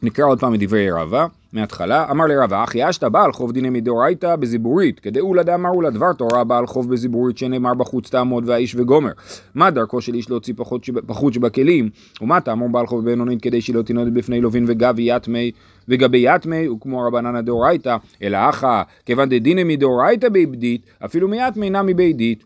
נקרא 0.03 0.25
עוד 0.25 0.41
פעם 0.41 0.53
מדברי 0.53 0.91
רבא. 0.91 1.27
מההתחלה, 1.55 2.07
אמר 2.11 2.27
לרבה, 2.27 2.65
אחי 2.65 2.91
אשתא 2.91 3.09
בעל 3.09 3.33
חוב 3.33 3.53
דיני 3.53 3.71
מדאורייתא 3.71 4.37
בזיבורית, 4.37 5.01
כדאולה 5.01 5.43
דאמרו 5.43 5.83
לה 5.83 5.91
דבר 5.91 6.13
תורה 6.13 6.45
בעל 6.45 6.67
חוב 6.67 6.91
בזיבורית 6.91 7.39
שנאמר 7.39 7.75
בחוץ 7.75 8.11
תעמוד 8.11 8.49
והאיש 8.49 8.75
וגומר. 8.75 9.11
מה 9.55 9.71
דרכו 9.71 10.01
של 10.01 10.15
איש 10.15 10.31
להוציא 10.31 10.55
פחות, 10.57 10.85
שב, 10.85 11.01
פחות 11.01 11.35
שבכלים, 11.35 11.91
ומה 12.21 12.41
תאמור 12.41 12.69
בעל 12.69 12.87
חוב 12.87 13.05
בינונית 13.05 13.43
כדי 13.43 13.61
שלא 13.61 13.83
תנוד 13.83 14.15
בפני 14.15 14.41
לווין 14.41 14.65
וגבי 14.69 15.17
יתמי 15.17 15.51
וגבי 15.89 16.35
יתמי 16.35 16.65
הוא 16.65 16.81
כמו 16.81 17.03
רבנן 17.03 17.37
הדאורייתא, 17.37 17.97
אלא 18.23 18.39
אחא 18.49 18.83
כיוון 19.07 19.29
דדינא 19.29 19.65
מדאורייתא 19.65 20.29
ביבדית, 20.29 20.87
אפילו 21.05 21.29
מיתמי 21.29 21.71
נמי 21.71 21.95
בידית. 21.95 22.45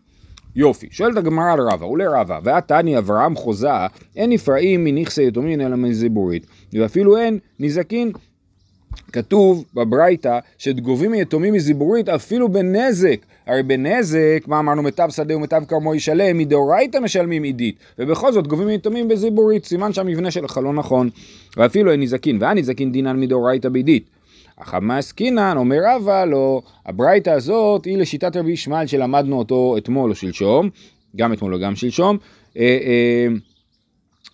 יופי, 0.55 0.87
שואלת 0.91 1.17
הגמרא 1.17 1.53
על 1.53 1.59
רבא, 1.59 1.85
ולרבא, 1.85 2.39
ועתני 2.43 2.97
אברהם 2.97 3.35
חוזה, 3.35 3.85
אין 4.15 4.29
נפרעים 4.29 4.83
מנכסי 4.83 5.27
יתומין 5.27 5.61
אלא 5.61 5.75
מזיבורית, 5.75 6.45
ואפילו 6.73 7.17
אין 7.17 7.39
נזקין 7.59 8.11
כתוב 9.11 9.65
בברייתא 9.73 10.39
שגובים 10.57 11.11
מיתומים 11.11 11.53
מזיבורית 11.53 12.09
אפילו 12.09 12.49
בנזק. 12.49 13.17
הרי 13.47 13.63
בנזק, 13.63 14.43
מה 14.47 14.59
אמרנו, 14.59 14.83
מיטב 14.83 15.09
שדה 15.09 15.37
ומיטב 15.37 15.63
כרמו 15.67 15.95
ישלם, 15.95 16.37
מדאורייתא 16.37 16.97
משלמים 16.97 17.43
עידית. 17.43 17.75
ובכל 17.99 18.31
זאת 18.31 18.47
גובים 18.47 18.67
מיתומים 18.67 19.07
בזיבורית, 19.07 19.65
סימן 19.65 19.93
שהמבנה 19.93 20.31
שלך 20.31 20.59
לא 20.63 20.73
נכון. 20.73 21.09
ואפילו 21.57 21.91
אין 21.91 22.01
נזקין, 22.01 22.37
והנזקין 22.41 22.91
דינן 22.91 23.19
מדאורייתא 23.19 23.69
בעידית. 23.69 24.03
אך 24.57 24.73
המעסקינן 24.73 25.57
אומר 25.57 25.77
רבא 25.85 26.25
לא, 26.25 26.61
הברייתא 26.85 27.29
הזאת 27.29 27.85
היא 27.85 27.97
לשיטת 27.97 28.35
רבי 28.35 28.51
ישמעאל 28.51 28.87
שלמדנו 28.87 29.37
אותו 29.37 29.75
אתמול 29.77 30.09
או 30.09 30.15
שלשום, 30.15 30.69
גם 31.15 31.33
אתמול 31.33 31.53
וגם 31.53 31.75
שלשום. 31.75 32.17
אה, 32.57 32.63
אה, 32.63 33.27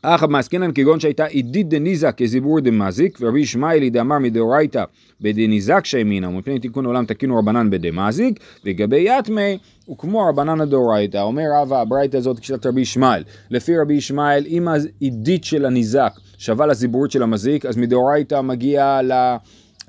אחא 0.08 0.26
מעסקינן 0.26 0.72
כגון 0.72 1.00
שהייתה 1.00 1.26
עידית 1.26 1.70
דניזק 1.70 2.16
כזיבור 2.18 2.60
דמזיק, 2.60 3.18
ורבי 3.22 3.40
ישמעאלי 3.40 3.90
דאמר 3.90 4.20
מדאורייתא 4.20 4.84
בדניזק 5.22 5.86
שהאמינה, 5.86 6.30
ומפני 6.30 6.60
תיקון 6.60 6.86
עולם 6.86 7.06
תקינו 7.06 7.38
רבנן 7.38 7.70
בדמזיק, 7.70 8.40
לגבי 8.64 9.06
יתמי 9.10 9.58
הוא 9.86 9.98
כמו 9.98 10.28
רבנן 10.30 10.62
הדאורייתא, 10.62 11.18
אומר 11.18 11.44
רבא 11.62 11.82
הברייתא 11.82 12.18
הזאת 12.18 12.40
כשיטת 12.40 12.66
רבי 12.66 12.82
ישמעאל, 12.82 13.24
לפי 13.50 13.78
רבי 13.78 13.94
ישמעאל 13.94 14.44
אם 14.48 14.68
העידית 14.68 15.44
של 15.44 15.66
הניזק 15.66 16.14
שווה 16.38 16.66
לזיבורית 16.66 17.12
של 17.12 17.24
המזיק, 17.24 17.66
אז 17.66 17.78
מדאורייתא 17.78 18.42
מגיע 18.42 19.02
ל... 19.04 19.36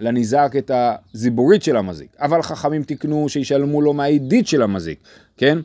לניזק 0.00 0.52
את 0.58 0.70
הזיבורית 0.74 1.62
של 1.62 1.76
המזיק, 1.76 2.08
אבל 2.20 2.42
חכמים 2.42 2.82
תיקנו 2.82 3.28
שישלמו 3.28 3.82
לו 3.82 3.92
מהעידית 3.92 4.46
של 4.46 4.62
המזיק, 4.62 4.98
כן? 5.36 5.58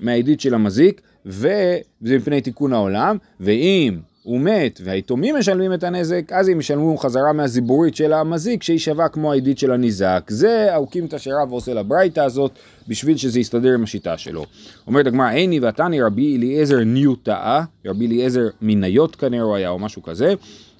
מהעידית 0.00 0.40
של 0.40 0.54
המזיק, 0.54 1.00
וזה 1.26 2.16
מפני 2.16 2.40
תיקון 2.40 2.72
העולם, 2.72 3.16
ואם 3.40 3.98
הוא 4.24 4.40
מת 4.40 4.80
והיתומים 4.84 5.36
משלמים 5.36 5.74
את 5.74 5.84
הנזק, 5.84 6.32
אז 6.32 6.48
הם 6.48 6.60
ישלמו 6.60 6.96
חזרה 6.96 7.32
מהזיבורית 7.32 7.96
של 7.96 8.12
המזיק 8.12 8.62
שהיא 8.62 8.78
שווה 8.78 9.08
כמו 9.08 9.32
העדית 9.32 9.58
של 9.58 9.72
הניזק. 9.72 10.24
זה 10.28 10.74
האוקימתא 10.74 11.18
שרב 11.18 11.52
עושה 11.52 11.74
לברייתא 11.74 12.20
הזאת 12.20 12.52
בשביל 12.88 13.16
שזה 13.16 13.40
יסתדר 13.40 13.74
עם 13.74 13.82
השיטה 13.82 14.18
שלו. 14.18 14.44
אומרת 14.86 15.06
הגמרא, 15.06 15.30
איני 15.30 15.60
ועתני 15.60 16.02
רבי 16.02 16.36
אליעזר 16.36 16.84
ניוטאה, 16.84 17.64
רבי 17.86 18.06
אליעזר 18.06 18.48
מניות 18.62 19.16
כנראה 19.16 19.42
הוא 19.42 19.54
היה 19.54 19.68
או 19.68 19.78
משהו 19.78 20.02
כזה. 20.02 20.34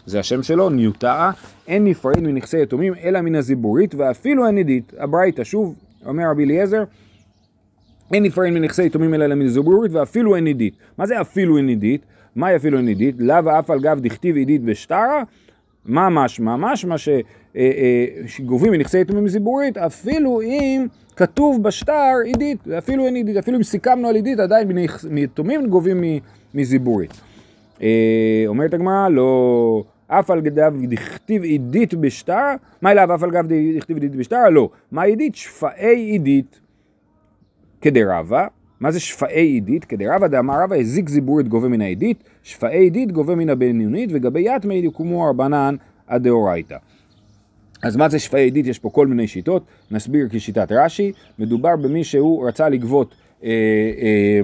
זה 0.07 0.21
השם 0.21 0.43
שלו, 0.43 0.71
ניוטאה, 0.71 1.31
אין 1.69 1.85
נפרעים 1.85 2.25
מנכסי 2.25 2.63
יתומים 2.63 2.95
אלא 3.03 3.21
מן 3.21 3.35
הזיבורית 3.35 3.95
ואפילו 3.95 4.47
אין 4.47 4.59
עדית. 4.59 4.93
הברייתא, 4.99 5.45
שוב, 5.45 5.75
אומר 6.07 6.25
רבי 6.31 6.45
אליעזר, 6.45 6.85
אין 8.13 8.23
נפרעים 8.23 8.55
מנכסי 8.55 8.87
יתומים 8.87 9.15
אלא 9.15 9.35
מזיבורית 9.35 9.93
ואפילו 9.93 10.37
אין 10.37 10.47
עדית. 10.47 10.75
מה 10.99 11.07
זה 11.07 11.21
אפילו 11.21 11.57
אין 11.57 11.69
עדית? 11.69 12.07
מהי 12.37 12.57
אפילו 12.57 12.79
אין 12.79 12.89
עדית? 12.89 13.15
לאו 13.19 13.59
אף 13.59 13.71
על 13.71 13.81
גב 13.81 14.01
דכתיב 14.01 14.37
עדית 14.37 14.63
בשטרה? 14.63 15.23
מה 15.85 16.09
משמע? 16.11 16.57
משמע 16.57 16.95
אה, 17.07 17.21
אה, 17.57 18.07
שגובים 18.27 18.73
מנכסי 18.73 19.01
יתומים 19.01 19.25
מזיבורית 19.25 19.77
אפילו 19.77 20.43
אם 20.43 20.87
כתוב 21.17 21.63
בשטר 21.63 22.13
עדית, 22.35 22.59
ואפילו 22.67 23.07
אין 23.07 23.17
עדית, 23.17 23.37
אפילו 23.37 23.59
אם 23.59 23.63
סיכמנו 23.63 24.09
על 24.09 24.17
עדית 24.17 24.39
עדיין 24.39 24.69
מיתומים 25.11 25.67
גובים 25.67 26.05
מזיבורית. 26.55 27.21
אה, 27.83 28.45
אומרת 28.47 28.75
הגמרא, 28.75 29.09
לא, 29.09 29.85
אף 30.07 30.31
על 30.31 30.41
גב 30.41 30.73
דכתיב 30.89 31.43
עדית 31.45 31.95
בשטר, 31.95 32.51
מה 32.83 32.91
אליו 32.91 33.15
אף 33.15 33.23
על 33.23 33.31
גב 33.31 33.47
דכתיב 33.77 33.97
עדית 33.97 34.17
בשטר? 34.17 34.49
לא. 34.51 34.69
מה 34.93 35.03
עדית? 35.03 35.35
שפאי 35.35 36.19
עדית 36.19 36.61
כדרבה. 37.85 38.47
מה 38.81 38.91
זה 38.91 39.01
שפאי 39.01 39.61
עדית? 39.61 39.85
כדרבה 39.85 40.29
דאמר 40.29 40.63
רבא 40.63 40.77
הזיק 40.77 41.09
זיבורית 41.09 41.49
גובה 41.49 41.69
מן 41.69 41.81
העדית, 41.81 42.25
שפאי 42.43 42.87
עדית 42.87 43.13
גובה 43.13 43.35
מן 43.35 43.51
הבינונית, 43.51 44.11
וגבי 44.13 44.45
יתמי 44.57 44.75
יקומו 44.75 45.23
רבנן 45.23 45.75
הדאורייתא. 46.09 46.77
אז 47.83 47.97
מה 47.97 48.09
זה 48.09 48.19
שפאי 48.19 48.47
עדית? 48.47 48.67
יש 48.67 48.79
פה 48.79 48.91
כל 48.91 49.07
מיני 49.07 49.27
שיטות, 49.27 49.65
נסביר 49.91 50.29
כשיטת 50.31 50.73
רש"י, 50.73 51.13
מדובר 51.39 51.77
במי 51.77 52.05
שהוא 52.05 52.49
רצה 52.49 52.69
לגבות, 52.69 53.15
אה, 53.45 53.51
אה, 54.03 54.41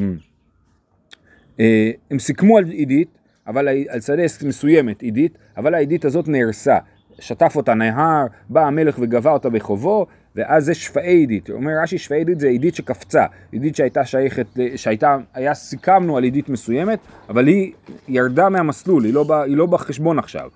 אה, 1.61 1.91
הם 2.11 2.19
סיכמו 2.19 2.59
על 2.59 2.65
עדית, 2.79 3.09
אבל 3.47 3.69
על 3.89 4.01
שדה 4.01 4.23
מסוימת 4.47 5.03
עידית, 5.03 5.39
אבל 5.57 5.75
העידית 5.75 6.05
הזאת 6.05 6.29
נהרסה. 6.29 6.79
שטף 7.19 7.57
אותה 7.57 7.75
נהר, 7.75 8.27
בא 8.49 8.67
המלך 8.67 8.99
וגבה 9.01 9.33
אותה 9.33 9.51
בחובו, 9.51 10.07
ואז 10.37 10.65
זה 10.65 10.75
שפעי 10.75 11.17
עידית, 11.17 11.51
אומר 11.51 11.73
רש"י 11.83 11.99
שפעי 11.99 12.19
עידית 12.19 12.41
זה 12.41 12.49
עידית 12.49 12.75
שקפצה, 12.75 13.25
עידית 13.53 13.77
שהייתה 13.77 14.05
שייכת, 14.05 14.47
שהייתה, 14.77 15.17
היה 15.35 15.55
סיכמנו 15.55 16.17
על 16.17 16.25
עידית 16.25 16.49
מסוימת, 16.49 16.99
אבל 17.29 17.47
היא 17.47 17.73
ירדה 18.09 18.49
מהמסלול, 18.49 19.05
היא 19.05 19.15
לא, 19.15 19.25
ב, 19.25 19.33
היא 19.33 19.57
לא 19.57 19.67
בחשבון 19.67 20.19
עכשיו. 20.19 20.51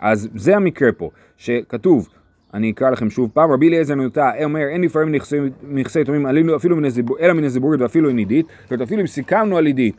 אז 0.00 0.28
זה 0.34 0.56
המקרה 0.56 0.92
פה, 0.92 1.10
שכתוב, 1.36 2.08
אני 2.54 2.70
אקרא 2.70 2.90
לכם 2.90 3.10
שוב 3.10 3.30
פעם, 3.34 3.50
רבי 3.50 3.68
אליעזר 3.68 3.94
נוטה, 3.94 4.30
אומר, 4.44 4.60
אין 4.68 4.82
לפעמים 4.82 5.14
נכסי 5.62 6.00
יתומים, 6.00 6.26
אלא 7.20 7.32
מן 7.32 7.44
הזיבורית 7.44 7.80
ואפילו 7.80 8.08
אין 8.08 8.18
עידית, 8.18 8.46
זאת 8.62 8.70
אומרת 8.70 8.86
אפילו 8.86 9.00
אם 9.00 9.06
סיכמנו 9.06 9.56
על 9.56 9.66
עידית, 9.66 9.96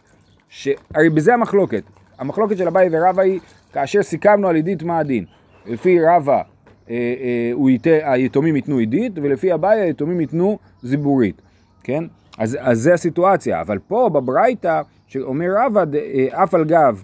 שהרי 0.50 1.10
בזה 1.14 1.34
המחלוקת, 1.34 1.84
המחלוקת 2.20 2.58
של 2.58 2.68
אביי 2.68 2.90
ורבא 2.92 3.22
היא, 3.22 3.40
כאשר 3.74 4.04
סיכמנו 4.04 4.48
על 4.48 4.56
עידית 4.56 4.84
מה 4.84 5.00
הדין, 5.00 5.26
לפי 5.66 5.98
רבא 6.02 6.42
אה, 6.90 6.96
אה, 6.96 7.72
ית... 7.72 7.88
היתומים 8.04 8.56
ייתנו 8.56 8.78
עידית, 8.78 9.12
ולפי 9.16 9.54
אביי 9.54 9.82
היתומים 9.82 10.22
ייתנו 10.22 10.58
זיבורית, 10.84 11.42
כן? 11.84 12.04
אז, 12.38 12.58
אז 12.62 12.80
זה 12.80 12.94
הסיטואציה, 12.94 13.62
אבל 13.62 13.80
פה 13.88 14.10
בברייתא, 14.10 14.82
שאומר 15.08 15.48
רבא, 15.58 15.84
אה, 15.94 16.44
אף 16.44 16.54
על 16.54 16.64
גב, 16.64 17.04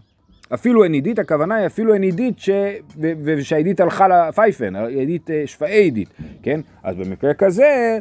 אפילו 0.53 0.83
אין 0.83 0.93
עידית, 0.93 1.19
הכוונה 1.19 1.55
היא 1.55 1.65
אפילו 1.65 1.93
אין 1.93 2.01
עידית 2.01 2.39
ש... 2.39 2.49
ושהעידית 2.99 3.79
הלכה 3.79 4.07
לפייפן, 4.07 4.75
עידית 4.75 5.29
שפעי 5.45 5.81
עידית, 5.81 6.09
כן? 6.43 6.61
אז 6.83 6.95
במקרה 6.95 7.33
כזה, 7.33 7.99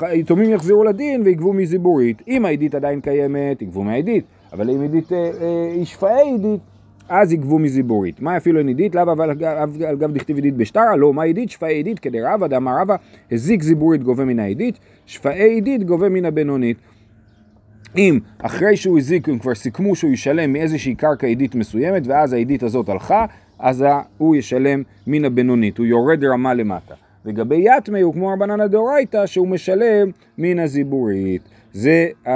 היתומים 0.00 0.50
יחזרו 0.50 0.84
לדין 0.84 1.22
ויגבו 1.22 1.52
מזיבורית. 1.52 2.22
אם 2.28 2.44
העידית 2.44 2.74
עדיין 2.74 3.00
קיימת, 3.00 3.62
יגבו 3.62 3.84
מהעידית, 3.84 4.24
אבל 4.52 4.70
אם 4.70 4.80
עידית 4.80 5.12
היא 5.74 5.84
שפעי 5.84 6.30
עידית, 6.30 6.60
אז 7.14 7.32
יגבו 7.32 7.58
מזיבורית. 7.58 8.20
מה 8.20 8.36
אפילו 8.36 8.58
אין 8.58 8.68
עידית? 8.68 8.94
לאו 8.94 9.02
אבל 9.02 9.30
על 9.88 9.96
גב 9.96 10.12
דכתיב 10.12 10.36
עידית 10.36 10.56
בשטרה? 10.56 10.96
לא, 10.96 11.14
מה 11.14 11.22
עידית? 11.22 11.50
שפעי 11.50 11.74
עידית 11.74 11.98
כדי 11.98 12.20
רבא 12.20 12.46
דאמר 12.46 12.78
רבא, 12.80 12.96
הזיק 13.32 13.62
זיבורית 13.62 14.02
גובה 14.02 14.24
מן 14.24 14.38
העידית, 14.38 14.78
שפעי 15.06 15.48
עידית 15.48 15.84
גובה 15.84 16.08
מן 16.08 16.24
הבינונית. 16.24 16.76
אם 17.96 18.18
אחרי 18.38 18.76
שהוא 18.76 18.98
הזיק 18.98 19.28
הם 19.28 19.38
כבר 19.38 19.54
סיכמו 19.54 19.96
שהוא 19.96 20.12
ישלם 20.12 20.52
מאיזושהי 20.52 20.94
קרקע 20.94 21.26
עידית 21.26 21.54
מסוימת 21.54 22.02
ואז 22.06 22.32
העידית 22.32 22.62
הזאת 22.62 22.88
הלכה, 22.88 23.26
אז 23.58 23.84
הוא 24.18 24.36
ישלם 24.36 24.82
מן 25.06 25.24
הבינונית, 25.24 25.78
הוא 25.78 25.86
יורד 25.86 26.24
רמה 26.24 26.54
למטה. 26.54 26.94
לגבי 27.24 27.64
יתמי 27.76 28.00
הוא 28.00 28.14
כמו 28.14 28.28
רבנן 28.28 28.66
דאורייתא 28.66 29.26
שהוא 29.26 29.48
משלם 29.48 30.10
מן 30.38 30.58
הזיבורית. 30.58 31.42
זה 31.72 32.08
ה... 32.28 32.30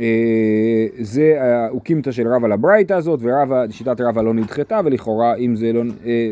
אה, 0.00 0.86
זה 1.00 1.36
האוקימתא 1.40 2.12
של 2.12 2.28
רבא 2.28 2.48
לברייתא 2.48 2.92
הזאת, 2.92 3.20
ושיטת 3.22 4.00
רבא 4.00 4.22
לא 4.22 4.34
נדחתה, 4.34 4.80
ולכאורה 4.84 5.36
אם 5.36 5.56
זה 5.56 5.72
לא, 5.72 5.82
אה, 6.06 6.30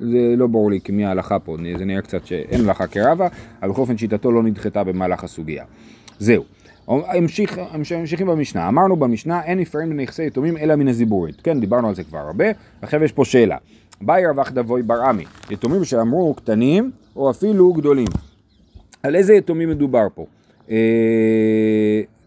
זה 0.00 0.34
לא 0.36 0.46
ברור 0.46 0.70
לי 0.70 0.80
כמי 0.80 1.04
ההלכה 1.04 1.38
פה, 1.38 1.56
זה 1.78 1.84
נראה 1.84 2.02
קצת 2.02 2.26
שאין 2.26 2.60
הלכה 2.60 2.86
כרבא, 2.86 3.28
אבל 3.62 3.70
בכל 3.70 3.80
אופן 3.80 3.98
שיטתו 3.98 4.32
לא 4.32 4.42
נדחתה 4.42 4.84
במהלך 4.84 5.24
הסוגיה. 5.24 5.64
זהו. 6.18 6.44
המשיך, 6.88 7.60
ממשיכים 7.98 8.26
במשנה, 8.26 8.68
אמרנו 8.68 8.96
במשנה 8.96 9.42
אין 9.44 9.58
נפרעים 9.58 9.92
לנכסי 9.92 10.26
יתומים 10.26 10.56
אלא 10.56 10.76
מן 10.76 10.88
הזיבורית, 10.88 11.40
כן 11.40 11.60
דיברנו 11.60 11.88
על 11.88 11.94
זה 11.94 12.04
כבר 12.04 12.18
הרבה, 12.18 12.44
עכשיו 12.82 13.04
יש 13.04 13.12
פה 13.12 13.24
שאלה, 13.24 13.56
באי 14.00 14.26
רווח 14.26 14.50
דבוי 14.50 14.82
בר 14.82 15.02
עמי, 15.02 15.24
יתומים 15.50 15.84
שאמרו 15.84 16.34
קטנים 16.34 16.90
או 17.16 17.30
אפילו 17.30 17.72
גדולים, 17.72 18.06
על 19.02 19.16
איזה 19.16 19.34
יתומים 19.34 19.68
מדובר 19.68 20.06
פה? 20.14 20.26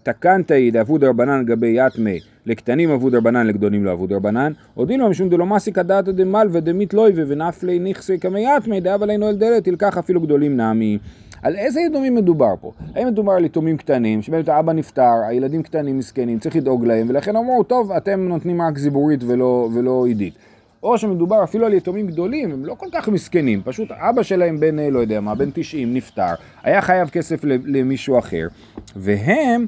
אה, 0.07 0.13
תקנתאי 0.13 0.71
דאבוד 0.71 1.03
רבנן 1.03 1.39
לגבי 1.39 1.75
יתמי, 1.77 2.19
לקטנים 2.45 2.89
אבוד 2.89 3.15
רבנן, 3.15 3.47
לגדולים 3.47 3.85
לא 3.85 3.91
אבוד 3.91 4.13
רבנן, 4.13 4.51
הודינו 4.73 5.09
משום 5.09 5.29
דלא 5.29 5.45
מסיקא 5.45 5.81
דתא 5.81 6.11
דמלווה 6.11 6.59
דמית 6.59 6.93
לויבה 6.93 7.21
ונפלי 7.27 7.79
נכסי 7.79 8.19
כמי 8.19 8.45
יתמי 8.57 8.79
דאב 8.79 9.03
עלינו 9.03 9.29
אל 9.29 9.35
דלת 9.35 9.63
תלקח 9.63 9.97
אפילו 9.97 10.21
גדולים 10.21 10.57
נעמי. 10.57 10.97
על 11.41 11.55
איזה 11.55 11.81
יתומים 11.81 12.15
מדובר 12.15 12.53
פה? 12.61 12.71
האם 12.95 13.07
מדובר 13.07 13.31
על 13.31 13.45
יתומים 13.45 13.77
קטנים, 13.77 14.21
שבאמת 14.21 14.49
האבא 14.49 14.73
נפטר, 14.73 15.13
הילדים 15.27 15.63
קטנים 15.63 15.97
מסכנים, 15.97 16.39
צריך 16.39 16.55
לדאוג 16.55 16.85
להם, 16.85 17.09
ולכן 17.09 17.35
אמרו, 17.35 17.63
טוב, 17.63 17.91
אתם 17.91 18.27
נותנים 18.27 18.61
רק 18.61 18.77
זיבורית 18.77 19.23
ולא, 19.23 19.69
ולא 19.73 20.05
עידית. 20.05 20.33
או 20.83 20.97
שמדובר 20.97 21.43
אפילו 21.43 21.65
על 21.65 21.73
יתומים 21.73 22.07
גדולים, 22.07 22.51
הם 22.51 22.65
לא 22.65 22.73
כל 22.73 22.87
כך 22.93 23.07
מסכנים, 23.09 23.61
פשוט 23.65 23.91
אבא 23.91 24.23
שלהם 24.23 24.59
בן, 24.59 24.79
לא 24.79 24.99
יודע 24.99 25.21
מה, 25.21 25.35
בן 25.35 25.49
90 25.53 25.93
נפטר, 25.93 26.33
היה 26.63 26.81
חייב 26.81 27.09
כסף 27.09 27.43
למישהו 27.43 28.19
אחר, 28.19 28.47
והם 28.95 29.61
אה, 29.61 29.65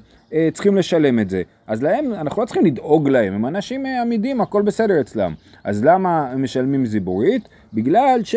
צריכים 0.54 0.76
לשלם 0.76 1.20
את 1.20 1.30
זה. 1.30 1.42
אז 1.68 1.84
להם, 1.84 2.14
אנחנו 2.14 2.42
לא 2.42 2.46
צריכים 2.46 2.66
לדאוג 2.66 3.10
להם, 3.10 3.34
הם 3.34 3.46
אנשים 3.46 3.86
אה, 3.86 4.02
עמידים, 4.02 4.42
הכל 4.42 4.62
בסדר 4.62 5.02
אצלם. 5.02 5.34
אז 5.64 5.84
למה 5.84 6.32
הם 6.32 6.44
משלמים 6.44 6.86
זיבורית? 6.86 7.50
בגלל 7.74 8.20
ש... 8.24 8.36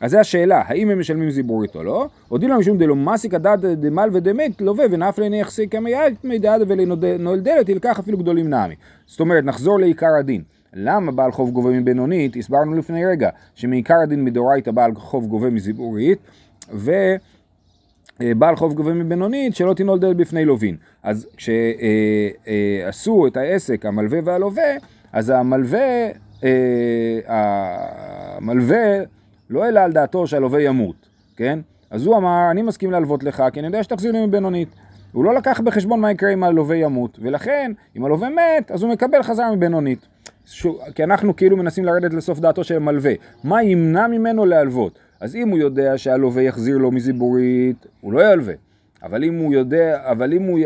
אז 0.00 0.10
זו 0.10 0.18
השאלה, 0.18 0.62
האם 0.66 0.90
הם 0.90 0.98
משלמים 0.98 1.30
זיבורית 1.30 1.76
או 1.76 1.82
לא? 1.82 2.08
הודיעו 2.28 2.58
משום 2.58 2.78
דלא 2.78 2.96
מסיק 2.96 3.34
הדד 3.34 3.66
דמל 3.66 4.08
ודמת 4.12 4.60
לווה 4.60 4.84
יחסי 5.32 5.68
כמייד 5.68 6.14
מידד 6.24 6.58
ולנועל 6.68 7.40
דלת 7.40 7.68
ילקח 7.68 7.98
אפילו 7.98 8.18
גדולים 8.18 8.50
נעמי. 8.50 8.74
זאת 9.06 9.20
אומרת, 9.20 9.44
נחזור 9.44 9.80
לעיקר 9.80 10.14
הדין. 10.20 10.42
למה 10.74 11.12
בעל 11.12 11.32
חוב 11.32 11.50
גובה 11.50 11.70
מבינונית? 11.70 12.36
הסברנו 12.36 12.76
לפני 12.76 13.06
רגע 13.06 13.30
שמעיקר 13.54 13.94
הדין 14.02 14.24
מדאורייתא 14.24 14.70
בעל 14.70 14.94
חוב 14.94 15.26
גובה 15.26 15.50
מזיבורית 15.50 16.18
ו... 16.72 16.92
אה, 18.20 18.34
בעל 18.34 18.56
חוב 18.56 18.74
גובה 18.74 18.92
מבינונית 18.92 19.56
שלא 19.56 19.74
תנעול 19.74 19.98
דלת 19.98 20.16
בפני 20.16 20.44
לווין. 20.44 20.76
אז 21.02 21.28
כשעשו 21.36 23.18
אה, 23.18 23.22
אה, 23.22 23.28
את 23.28 23.36
העסק 23.36 23.86
המלווה 23.86 24.18
והלווה, 24.24 24.72
אז 25.12 25.30
המלווה, 25.30 26.08
המלווה 27.26 28.98
לא 29.50 29.64
העלה 29.64 29.84
על 29.84 29.92
דעתו 29.92 30.26
שהלווה 30.26 30.62
ימות, 30.62 31.08
כן? 31.36 31.58
אז 31.90 32.06
הוא 32.06 32.16
אמר, 32.16 32.48
אני 32.50 32.62
מסכים 32.62 32.90
להלוות 32.90 33.22
לך, 33.22 33.42
כי 33.52 33.60
אני 33.60 33.66
יודע 33.66 33.82
שתחזיר 33.82 34.12
לי 34.12 34.26
מבינונית. 34.26 34.68
הוא 35.12 35.24
לא 35.24 35.34
לקח 35.34 35.60
בחשבון 35.60 36.00
מה 36.00 36.10
יקרה 36.10 36.32
אם 36.32 36.44
הלווה 36.44 36.76
ימות, 36.76 37.18
ולכן, 37.22 37.72
אם 37.96 38.04
הלווה 38.04 38.28
מת, 38.28 38.70
אז 38.70 38.82
הוא 38.82 38.92
מקבל 38.92 39.22
חזרה 39.22 39.52
מבינונית. 39.56 40.06
כי 40.94 41.04
אנחנו 41.04 41.36
כאילו 41.36 41.56
מנסים 41.56 41.84
לרדת 41.84 42.14
לסוף 42.14 42.38
דעתו 42.38 42.64
של 42.64 42.78
מלווה. 42.78 43.12
מה 43.44 43.62
ימנע 43.62 44.06
ממנו 44.06 44.46
להלוות? 44.46 44.98
אז 45.22 45.36
אם 45.36 45.48
הוא 45.48 45.58
יודע 45.58 45.98
שהלווה 45.98 46.42
יחזיר 46.42 46.78
לו 46.78 46.90
מזיבורית, 46.90 47.86
הוא 48.00 48.12
לא 48.12 48.32
ילווה. 48.32 48.54
אבל 49.02 49.24
אם 49.24 49.38
הוא 49.38 49.54
יודע, 49.54 50.00
אבל 50.02 50.32
אם 50.32 50.42
הוא, 50.42 50.60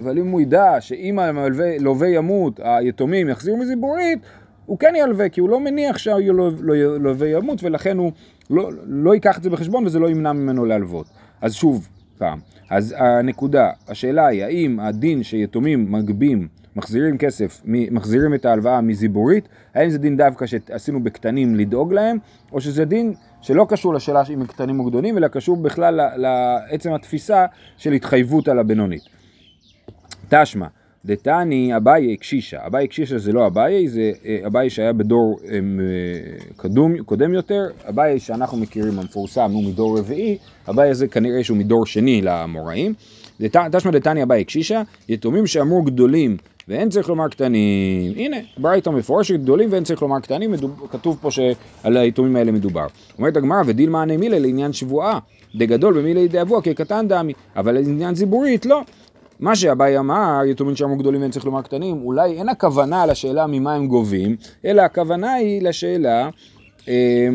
אבל 0.00 0.18
אם 0.18 0.26
הוא 0.26 0.40
ידע 0.40 0.80
שאם 0.80 1.18
הלווה 1.18 2.08
ימות, 2.08 2.60
היתומים 2.62 3.28
יחזירו 3.28 3.56
מזיבורית, 3.56 4.18
הוא 4.66 4.78
כן 4.78 4.92
ילווה, 4.96 5.28
כי 5.28 5.40
הוא 5.40 5.48
לא 5.48 5.60
מניח 5.60 5.98
שהלווה 5.98 7.28
ימות, 7.28 7.64
ולכן 7.64 7.98
הוא 7.98 8.12
לא, 8.50 8.70
לא 8.86 9.14
ייקח 9.14 9.38
את 9.38 9.42
זה 9.42 9.50
בחשבון 9.50 9.86
וזה 9.86 9.98
לא 9.98 10.10
ימנע 10.10 10.32
ממנו 10.32 10.64
להלוות. 10.64 11.06
אז 11.40 11.54
שוב, 11.54 11.88
פעם. 12.18 12.38
אז 12.70 12.94
הנקודה, 12.98 13.70
השאלה 13.88 14.26
היא, 14.26 14.44
האם 14.44 14.80
הדין 14.80 15.22
שיתומים 15.22 15.92
מגבים 15.92 16.48
מחזירים 16.76 17.18
כסף, 17.18 17.62
מחזירים 17.64 18.34
את 18.34 18.44
ההלוואה 18.44 18.80
מזיבורית, 18.80 19.48
האם 19.74 19.90
זה 19.90 19.98
דין 19.98 20.16
דווקא 20.16 20.46
שעשינו 20.46 21.02
בקטנים 21.02 21.54
לדאוג 21.54 21.92
להם, 21.92 22.18
או 22.52 22.60
שזה 22.60 22.84
דין 22.84 23.14
שלא 23.42 23.66
קשור 23.68 23.94
לשאלה 23.94 24.22
אם 24.30 24.40
הם 24.40 24.46
קטנים 24.46 24.80
או 24.80 24.84
גדולים, 24.84 25.18
אלא 25.18 25.28
קשור 25.28 25.56
בכלל 25.56 26.00
לעצם 26.16 26.92
התפיסה 26.92 27.46
של 27.76 27.92
התחייבות 27.92 28.48
על 28.48 28.58
הבינונית. 28.58 29.02
תשמע, 30.28 30.66
דתני 31.04 31.76
אביי 31.76 32.16
קשישה, 32.16 32.66
אביי 32.66 32.88
קשישה 32.88 33.18
זה 33.18 33.32
לא 33.32 33.46
אביי, 33.46 33.88
זה 33.88 34.12
אה, 34.24 34.38
אביי 34.46 34.70
שהיה 34.70 34.92
בדור 34.92 35.40
הם, 35.48 35.80
אה, 35.80 36.52
קדום, 36.56 37.02
קודם 37.02 37.34
יותר, 37.34 37.66
אביי 37.88 38.18
שאנחנו 38.18 38.58
מכירים 38.58 38.98
המפורסם 38.98 39.50
הוא 39.52 39.64
מדור 39.64 39.98
רביעי, 39.98 40.38
אביי 40.68 40.90
הזה 40.90 41.08
כנראה 41.08 41.44
שהוא 41.44 41.58
מדור 41.58 41.86
שני 41.86 42.22
לאמוראים. 42.22 42.94
תשמע 43.72 43.90
דתני 43.92 44.22
אביי 44.22 44.44
קשישה, 44.44 44.82
יתומים 45.08 45.46
שאמרו 45.46 45.82
גדולים 45.82 46.36
ואין 46.70 46.88
צריך 46.88 47.08
לומר 47.08 47.28
קטנים. 47.28 48.12
הנה, 48.16 48.36
ברייתא 48.58 48.90
מפורשת 48.90 49.34
גדולים 49.34 49.68
ואין 49.72 49.84
צריך 49.84 50.02
לומר 50.02 50.20
קטנים, 50.20 50.50
מדוב, 50.50 50.86
כתוב 50.90 51.18
פה 51.20 51.30
שעל 51.30 51.96
היתומים 51.96 52.36
האלה 52.36 52.52
מדובר. 52.52 52.86
אומרת 53.18 53.36
הגמרא, 53.36 53.62
ודילמה 53.66 54.04
מילה 54.04 54.38
לעניין 54.38 54.72
שבועה, 54.72 55.18
דגדול 55.54 56.00
במילי 56.00 56.28
דאבוה 56.28 56.62
כקטן 56.62 57.08
דמי, 57.08 57.32
אבל 57.56 57.74
לעניין 57.74 58.14
ציבורית 58.14 58.66
לא. 58.66 58.82
מה 59.40 59.56
שאביי 59.56 59.98
אמר, 59.98 60.40
יתומים 60.46 60.76
שאמרו 60.76 60.96
גדולים 60.96 61.20
ואין 61.20 61.30
צריך 61.30 61.44
לומר 61.44 61.62
קטנים, 61.62 62.02
אולי 62.02 62.38
אין 62.38 62.48
הכוונה 62.48 63.06
לשאלה 63.06 63.46
ממה 63.46 63.74
הם 63.74 63.86
גובים, 63.86 64.36
אלא 64.64 64.82
הכוונה 64.82 65.32
היא 65.32 65.62
לשאלה 65.62 66.28
אה, 66.88 67.28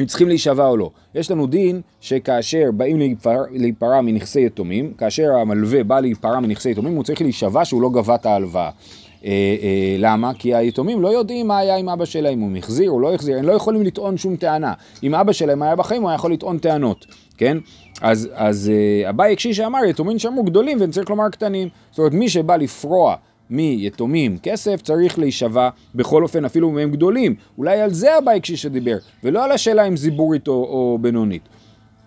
אם 0.00 0.06
צריכים 0.06 0.28
להישבע 0.28 0.66
או 0.66 0.76
לא. 0.76 0.90
יש 1.14 1.30
לנו 1.30 1.46
דין 1.46 1.80
שכאשר 2.00 2.70
באים 2.76 3.16
להיפרע 3.50 4.00
מנכסי 4.00 4.46
יתומים, 4.46 4.92
כאשר 4.98 5.30
המלווה 5.40 5.84
בא 5.84 6.00
להיפרע 6.00 6.40
מנכסי 6.40 6.70
יתומים, 6.70 6.94
הוא 6.94 7.04
צריך 7.04 7.22
להישבע 7.22 7.64
שהוא 7.64 7.82
לא 7.82 7.90
גבה 7.90 8.14
את 8.14 8.26
ההלוואה. 8.26 8.70
אה, 9.24 9.30
אה, 9.62 9.96
למה? 9.98 10.34
כי 10.34 10.54
היתומים 10.54 11.02
לא 11.02 11.08
יודעים 11.08 11.48
מה 11.48 11.58
היה 11.58 11.76
עם 11.76 11.88
אבא 11.88 12.04
שלהם, 12.04 12.40
הוא 12.40 12.56
החזיר 12.56 12.90
או 12.90 13.00
לא 13.00 13.14
החזיר, 13.14 13.38
הם 13.38 13.44
לא 13.44 13.52
יכולים 13.52 13.82
לטעון 13.82 14.16
שום 14.16 14.36
טענה. 14.36 14.72
אם 15.02 15.14
אבא 15.14 15.32
שלהם 15.32 15.62
היה 15.62 15.76
בחיים, 15.76 16.02
הוא 16.02 16.10
היה 16.10 16.14
יכול 16.14 16.32
לטעון 16.32 16.58
טענות, 16.58 17.06
כן? 17.36 17.58
אז, 18.00 18.28
אז 18.34 18.72
אה, 18.74 19.10
אביי 19.10 19.32
הקשיש 19.32 19.56
שאמר, 19.56 19.84
יתומים 19.84 20.18
שאמרו 20.18 20.42
גדולים 20.44 20.80
ואני 20.80 20.92
צריך 20.92 21.10
לומר 21.10 21.28
קטנים. 21.28 21.68
זאת 21.90 21.98
אומרת, 21.98 22.12
מי 22.12 22.28
שבא 22.28 22.56
לפרוע 22.56 23.16
מיתומים 23.50 24.38
כסף 24.42 24.82
צריך 24.82 25.18
להישבע 25.18 25.68
בכל 25.94 26.22
אופן 26.22 26.44
אפילו 26.44 26.70
אם 26.70 26.78
הם 26.78 26.90
גדולים. 26.90 27.34
אולי 27.58 27.80
על 27.80 27.90
זה 27.90 28.16
הבא 28.16 28.32
הקשיש 28.32 28.62
שדיבר, 28.62 28.96
ולא 29.24 29.44
על 29.44 29.52
השאלה 29.52 29.84
אם 29.84 29.96
זיבורית 29.96 30.48
או, 30.48 30.52
או 30.52 30.98
בינונית, 31.00 31.48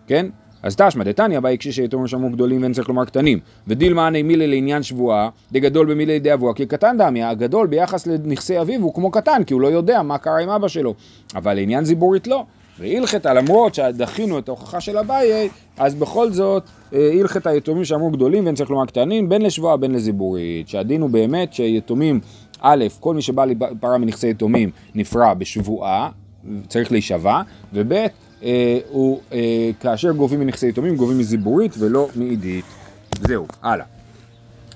כן? 0.07 0.25
אז 0.63 0.75
תשמע 0.75 1.03
דתניא 1.03 1.39
באי 1.39 1.55
כשיתומים 1.59 2.07
שמעו 2.07 2.29
גדולים 2.29 2.61
ואין 2.61 2.73
צריך 2.73 2.89
לומר 2.89 3.05
קטנים. 3.05 3.39
ודילמה 3.67 4.09
מילי 4.09 4.47
לעניין 4.47 4.83
שבועה, 4.83 5.29
דגדול 5.51 5.85
במילי 5.91 6.19
די 6.19 6.33
אבוה, 6.33 6.53
כי 6.53 6.65
קטן 6.65 6.97
דמי, 6.97 7.23
הגדול 7.23 7.67
ביחס 7.67 8.07
לנכסי 8.07 8.61
אביו 8.61 8.81
הוא 8.81 8.93
כמו 8.93 9.11
קטן, 9.11 9.43
כי 9.43 9.53
הוא 9.53 9.61
לא 9.61 9.67
יודע 9.67 10.01
מה 10.01 10.17
קרה 10.17 10.39
עם 10.39 10.49
אבא 10.49 10.67
שלו. 10.67 10.93
אבל 11.35 11.53
לעניין 11.53 11.85
זיבורית 11.85 12.27
לא. 12.27 12.45
והלכתה, 12.79 13.33
למרות 13.33 13.75
שדחינו 13.75 14.39
את 14.39 14.47
ההוכחה 14.47 14.81
של 14.81 14.97
אביי, 14.97 15.49
אז 15.77 15.95
בכל 15.95 16.31
זאת 16.31 16.63
אה, 16.93 17.11
הלכתה 17.19 17.53
יתומים 17.53 17.85
שאמרו 17.85 18.11
גדולים 18.11 18.43
ואין 18.45 18.55
צריך 18.55 18.69
לומר 18.69 18.85
קטנים, 18.85 19.29
בין 19.29 19.41
לשבועה 19.41 19.77
בין 19.77 19.91
לזיבורית. 19.91 20.67
שהדין 20.67 21.01
הוא 21.01 21.09
באמת 21.09 21.53
שיתומים, 21.53 22.19
א', 22.61 22.85
כל 22.99 23.13
מי 23.13 23.21
שבא 23.21 23.45
לפרה 23.45 23.97
מנכסי 23.97 24.29
יתומים 24.29 24.71
נפרע 24.95 25.33
בשבועה, 25.33 26.09
צריך 26.67 26.91
להישבע, 26.91 27.41
וב', 27.73 27.93
אה, 28.43 28.79
הוא, 28.89 29.19
אה, 29.33 29.69
כאשר 29.79 30.11
גובים 30.11 30.39
מנכסי 30.39 30.67
יתומים, 30.67 30.95
גובים 30.95 31.17
מזיבורית 31.17 31.75
ולא 31.79 32.07
מעידית. 32.15 32.65
זהו, 33.21 33.47
הלאה. 33.61 33.96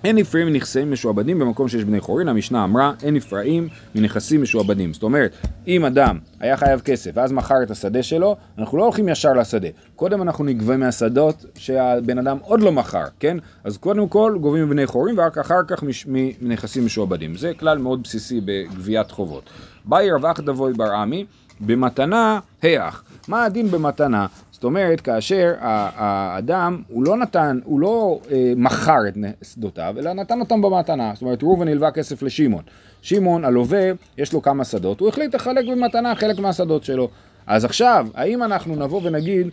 אין 0.03 0.15
נפרעים 0.15 0.47
מנכסים 0.47 0.91
משועבדים 0.91 1.39
במקום 1.39 1.67
שיש 1.67 1.83
בני 1.83 1.99
חורין, 1.99 2.27
המשנה 2.27 2.63
אמרה, 2.63 2.93
אין 3.03 3.13
נפרעים 3.13 3.67
מנכסים 3.95 4.41
משועבדים. 4.41 4.93
זאת 4.93 5.03
אומרת, 5.03 5.35
אם 5.67 5.85
אדם 5.85 6.19
היה 6.39 6.57
חייב 6.57 6.79
כסף 6.79 7.11
ואז 7.13 7.31
מכר 7.31 7.63
את 7.63 7.71
השדה 7.71 8.03
שלו, 8.03 8.35
אנחנו 8.57 8.77
לא 8.77 8.83
הולכים 8.83 9.09
ישר 9.09 9.33
לשדה. 9.33 9.67
קודם 9.95 10.21
אנחנו 10.21 10.43
נגבה 10.43 10.77
מהשדות 10.77 11.45
שהבן 11.55 12.17
אדם 12.17 12.37
עוד 12.41 12.61
לא 12.61 12.71
מכר, 12.71 13.05
כן? 13.19 13.37
אז 13.63 13.77
קודם 13.77 14.07
כל 14.07 14.37
גובים 14.41 14.65
מבני 14.65 14.85
חורין 14.85 15.19
ורק 15.19 15.37
אחר 15.37 15.63
כך 15.67 15.83
מש... 15.83 16.05
מנכסים 16.41 16.85
משועבדים. 16.85 17.35
זה 17.35 17.51
כלל 17.59 17.77
מאוד 17.77 18.03
בסיסי 18.03 18.41
בגביית 18.45 19.11
חובות. 19.11 19.49
באי 19.85 20.11
רווח 20.11 20.39
דבוי 20.39 20.73
בר 20.73 20.91
עמי, 20.91 21.25
במתנה 21.59 22.39
היח. 22.61 23.03
מה 23.27 23.43
הדין 23.43 23.71
במתנה? 23.71 24.25
זאת 24.61 24.65
אומרת, 24.65 25.01
כאשר 25.01 25.53
האדם, 25.59 26.81
הוא 26.87 27.03
לא 27.03 27.17
נתן, 27.17 27.59
הוא 27.63 27.79
לא 27.79 28.19
אה, 28.31 28.53
מכר 28.55 28.99
את 29.07 29.17
שדותיו, 29.43 29.95
אלא 29.97 30.13
נתן 30.13 30.39
אותם 30.39 30.61
במתנה. 30.61 31.11
זאת 31.13 31.21
אומרת, 31.21 31.43
ראובן 31.43 31.67
הלווה 31.67 31.91
כסף 31.91 32.23
לשמעון. 32.23 32.63
שמעון, 33.01 33.45
הלווה, 33.45 33.91
יש 34.17 34.33
לו 34.33 34.41
כמה 34.41 34.63
שדות, 34.63 34.99
הוא 34.99 35.09
החליט 35.09 35.35
לחלק 35.35 35.65
במתנה 35.71 36.15
חלק 36.15 36.39
מהשדות 36.39 36.83
שלו. 36.83 37.09
אז 37.47 37.65
עכשיו, 37.65 38.07
האם 38.13 38.43
אנחנו 38.43 38.75
נבוא 38.75 39.01
ונגיד, 39.03 39.47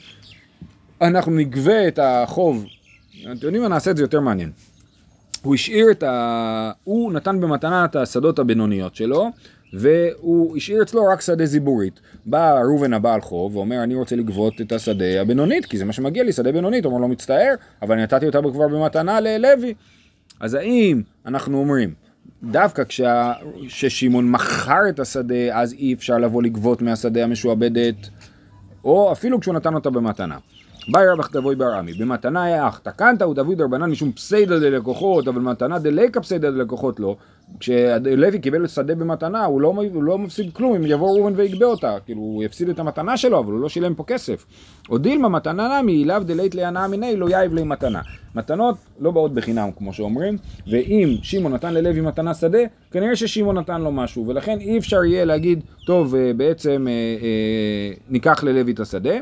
אנחנו 1.01 1.33
נגבה 1.33 1.89
את 1.89 1.99
החוב, 2.03 2.65
אתם 3.21 3.47
יודעים 3.47 3.63
מה, 3.63 3.69
נעשה 3.69 3.91
את 3.91 3.97
זה 3.97 4.03
יותר 4.03 4.21
מעניין. 4.21 4.51
הוא 5.43 5.55
השאיר 5.55 5.91
את 5.91 6.03
ה... 6.03 6.73
הוא 6.85 7.13
נתן 7.13 7.41
במתנה 7.41 7.85
את 7.85 7.97
השדות 7.97 8.39
הבינוניות 8.39 8.95
שלו, 8.95 9.31
והוא 9.73 10.57
השאיר 10.57 10.83
אצלו 10.83 11.07
רק 11.07 11.21
שדה 11.21 11.47
זיבורית. 11.47 12.01
בא 12.27 12.61
ראובן 12.61 12.93
הבעל 12.93 13.21
חוב 13.21 13.57
ואומר 13.57 13.83
אני 13.83 13.95
רוצה 13.95 14.17
לגבות 14.17 14.61
את 14.61 14.73
השדה 14.73 15.21
הבינונית 15.21 15.67
כי 15.67 15.79
זה 15.79 15.85
מה 15.85 15.93
שמגיע 15.93 16.25
לי, 16.25 16.33
שדה 16.33 16.53
בינונית, 16.53 16.85
הוא 16.85 16.93
אומר 16.93 17.03
לא 17.03 17.09
מצטער, 17.09 17.55
אבל 17.83 17.95
אני 17.95 18.03
נתתי 18.03 18.27
אותה 18.27 18.39
כבר 18.53 18.69
במתנה 18.69 19.21
ללוי. 19.21 19.75
אז 20.41 20.55
האם 20.55 21.03
אנחנו 21.27 21.59
אומרים 21.59 21.95
דווקא 22.43 22.83
כששמעון 23.69 24.31
מכר 24.31 24.89
את 24.89 25.01
השדה 25.01 25.61
אז 25.61 25.73
אי 25.73 25.95
אפשר 25.95 26.19
לבוא 26.19 26.43
לגבות 26.43 26.83
מהשדה 26.83 27.25
המשועבדת 27.25 28.09
או 28.85 29.13
אפילו 29.13 29.41
כשהוא 29.41 29.55
נתן 29.55 29.75
אותה 29.75 29.91
במתנה. 29.91 30.39
באי 30.93 31.09
רבח 31.09 31.31
בר 31.59 31.73
עמי, 31.73 31.93
במתנה 31.93 32.69
אך 32.69 32.81
תקנת 32.83 33.23
הוא 33.23 33.35
דוד 33.35 33.61
רבנן 33.61 33.91
משום 33.91 34.13
פסיידא 34.13 34.59
דלקוחות, 34.59 35.29
אבל 35.29 35.41
מתנה 35.41 35.79
דליקה 35.79 36.21
פסיידא 36.21 36.51
דלקוחות 36.51 37.01
לא. 37.01 37.17
כשלוי 37.61 38.39
קיבל 38.39 38.67
שדה 38.67 38.95
במתנה, 38.95 39.45
הוא 39.45 39.61
לא, 39.61 39.75
הוא 39.95 40.03
לא 40.03 40.19
מפסיד 40.19 40.53
כלום 40.53 40.75
אם 40.75 40.87
יבוא 40.87 41.19
ראובן 41.19 41.33
ויגבה 41.37 41.67
אותה, 41.67 41.97
כאילו 42.05 42.21
הוא 42.21 42.45
יפסיד 42.45 42.69
את 42.69 42.79
המתנה 42.79 43.17
שלו, 43.17 43.39
אבל 43.39 43.53
הוא 43.53 43.61
לא 43.61 43.69
שילם 43.69 43.95
פה 43.95 44.05
כסף. 44.05 44.47
או 44.91 44.99
דילמה 44.99 45.29
מתנה 45.29 45.81
נמי, 45.81 46.05
לאו 46.05 46.19
דלית 46.19 46.55
להנאה 46.55 46.89
מיני, 46.89 47.17
לא 47.17 47.31
יאיב 47.31 47.55
לי 47.55 47.65
מתנה. 47.65 48.01
מתנות 48.35 48.77
לא 49.01 49.11
באות 49.11 49.35
בחינם, 49.35 49.71
כמו 49.77 49.93
שאומרים, 49.93 50.37
ואם 50.71 51.17
שמעון 51.23 51.53
נתן 51.53 51.75
ללוי 51.75 52.01
מתנה 52.01 52.35
שדה, 52.35 52.59
כנראה 52.91 53.17
ששמעון 53.17 53.59
נתן 53.59 53.81
לו 53.81 53.93
משהו, 53.93 54.27
ולכן 54.27 54.59
אי 54.61 54.79
אפשר 54.79 55.05
יהיה 55.05 55.25
להגיד, 55.25 55.61
טוב, 55.87 56.15
אה, 56.15 56.33
בעצם 56.37 56.87
אה, 56.89 56.93
אה, 56.93 57.95
ניקח 58.09 58.45
ללוי 58.45 58.73
את 58.73 58.81
השדה. 58.81 59.15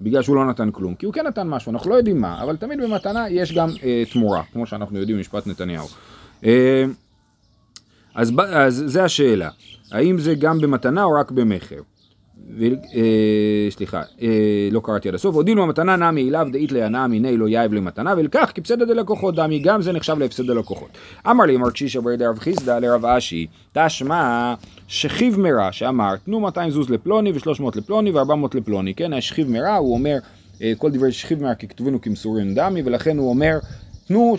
בגלל 0.00 0.22
שהוא 0.22 0.36
לא 0.36 0.46
נתן 0.46 0.70
כלום, 0.70 0.94
כי 0.94 1.06
הוא 1.06 1.14
כן 1.14 1.26
נתן 1.26 1.48
משהו, 1.48 1.72
אנחנו 1.72 1.90
לא 1.90 1.94
יודעים 1.94 2.20
מה, 2.20 2.42
אבל 2.42 2.56
תמיד 2.56 2.80
במתנה 2.80 3.30
יש 3.30 3.52
גם 3.52 3.68
אה, 3.82 4.02
תמורה, 4.12 4.42
כמו 4.52 4.66
שאנחנו 4.66 4.98
יודעים 4.98 5.16
במשפט 5.16 5.46
נתניהו. 5.46 5.86
אה, 6.44 6.84
אז, 8.16 8.32
אז 8.48 8.82
זה 8.86 9.04
השאלה, 9.04 9.50
האם 9.92 10.18
זה 10.18 10.34
גם 10.34 10.60
במתנה 10.60 11.04
או 11.04 11.12
רק 11.20 11.30
במכר? 11.30 11.80
ו, 12.58 12.64
אה, 12.64 13.70
סליחה, 13.70 14.02
אה, 14.22 14.68
לא 14.70 14.80
קראתי 14.84 15.08
עד 15.08 15.14
הסוף, 15.14 15.34
הודינו 15.34 15.62
המתנה 15.62 15.96
נמי 15.96 16.28
אליו 16.28 16.48
דאית 16.52 16.72
להנאה 16.72 17.06
מיני 17.06 17.36
לא 17.36 17.48
יאיב 17.48 17.72
למתנה 17.72 18.14
ולקח 18.16 18.52
כפסד 18.54 18.82
דלקוחות 18.82 19.34
דמי, 19.34 19.58
גם 19.58 19.82
זה 19.82 19.92
נחשב 19.92 20.18
להפסד 20.18 20.50
הלקוחות. 20.50 20.88
אמר 21.30 21.44
לי 21.44 21.56
מר 21.56 21.70
קשישא 21.70 22.00
ברד 22.00 22.22
רב 22.22 22.38
חיסדא 22.38 22.78
לרב 22.78 23.04
אשי, 23.06 23.46
תשמע 23.72 24.54
שכיב 24.88 25.40
מרע 25.40 25.72
שאמר 25.72 26.16
תנו 26.16 26.40
200 26.40 26.70
זוז 26.70 26.90
לפלוני 26.90 27.32
ו-300 27.32 27.62
לפלוני 27.74 28.10
ו-400 28.10 28.56
לפלוני, 28.56 28.94
כן, 28.94 29.12
השכיב 29.12 29.50
מרע 29.50 29.74
הוא 29.74 29.94
אומר 29.94 30.18
אה, 30.62 30.72
כל 30.78 30.90
דברי 30.90 31.12
שכיב 31.12 31.42
מרע 31.42 31.54
ככתובין 31.54 31.94
וכמסורים 31.94 32.54
דמי 32.54 32.82
ולכן 32.84 33.18
הוא 33.18 33.28
אומר 33.28 33.58
תנו, 34.08 34.36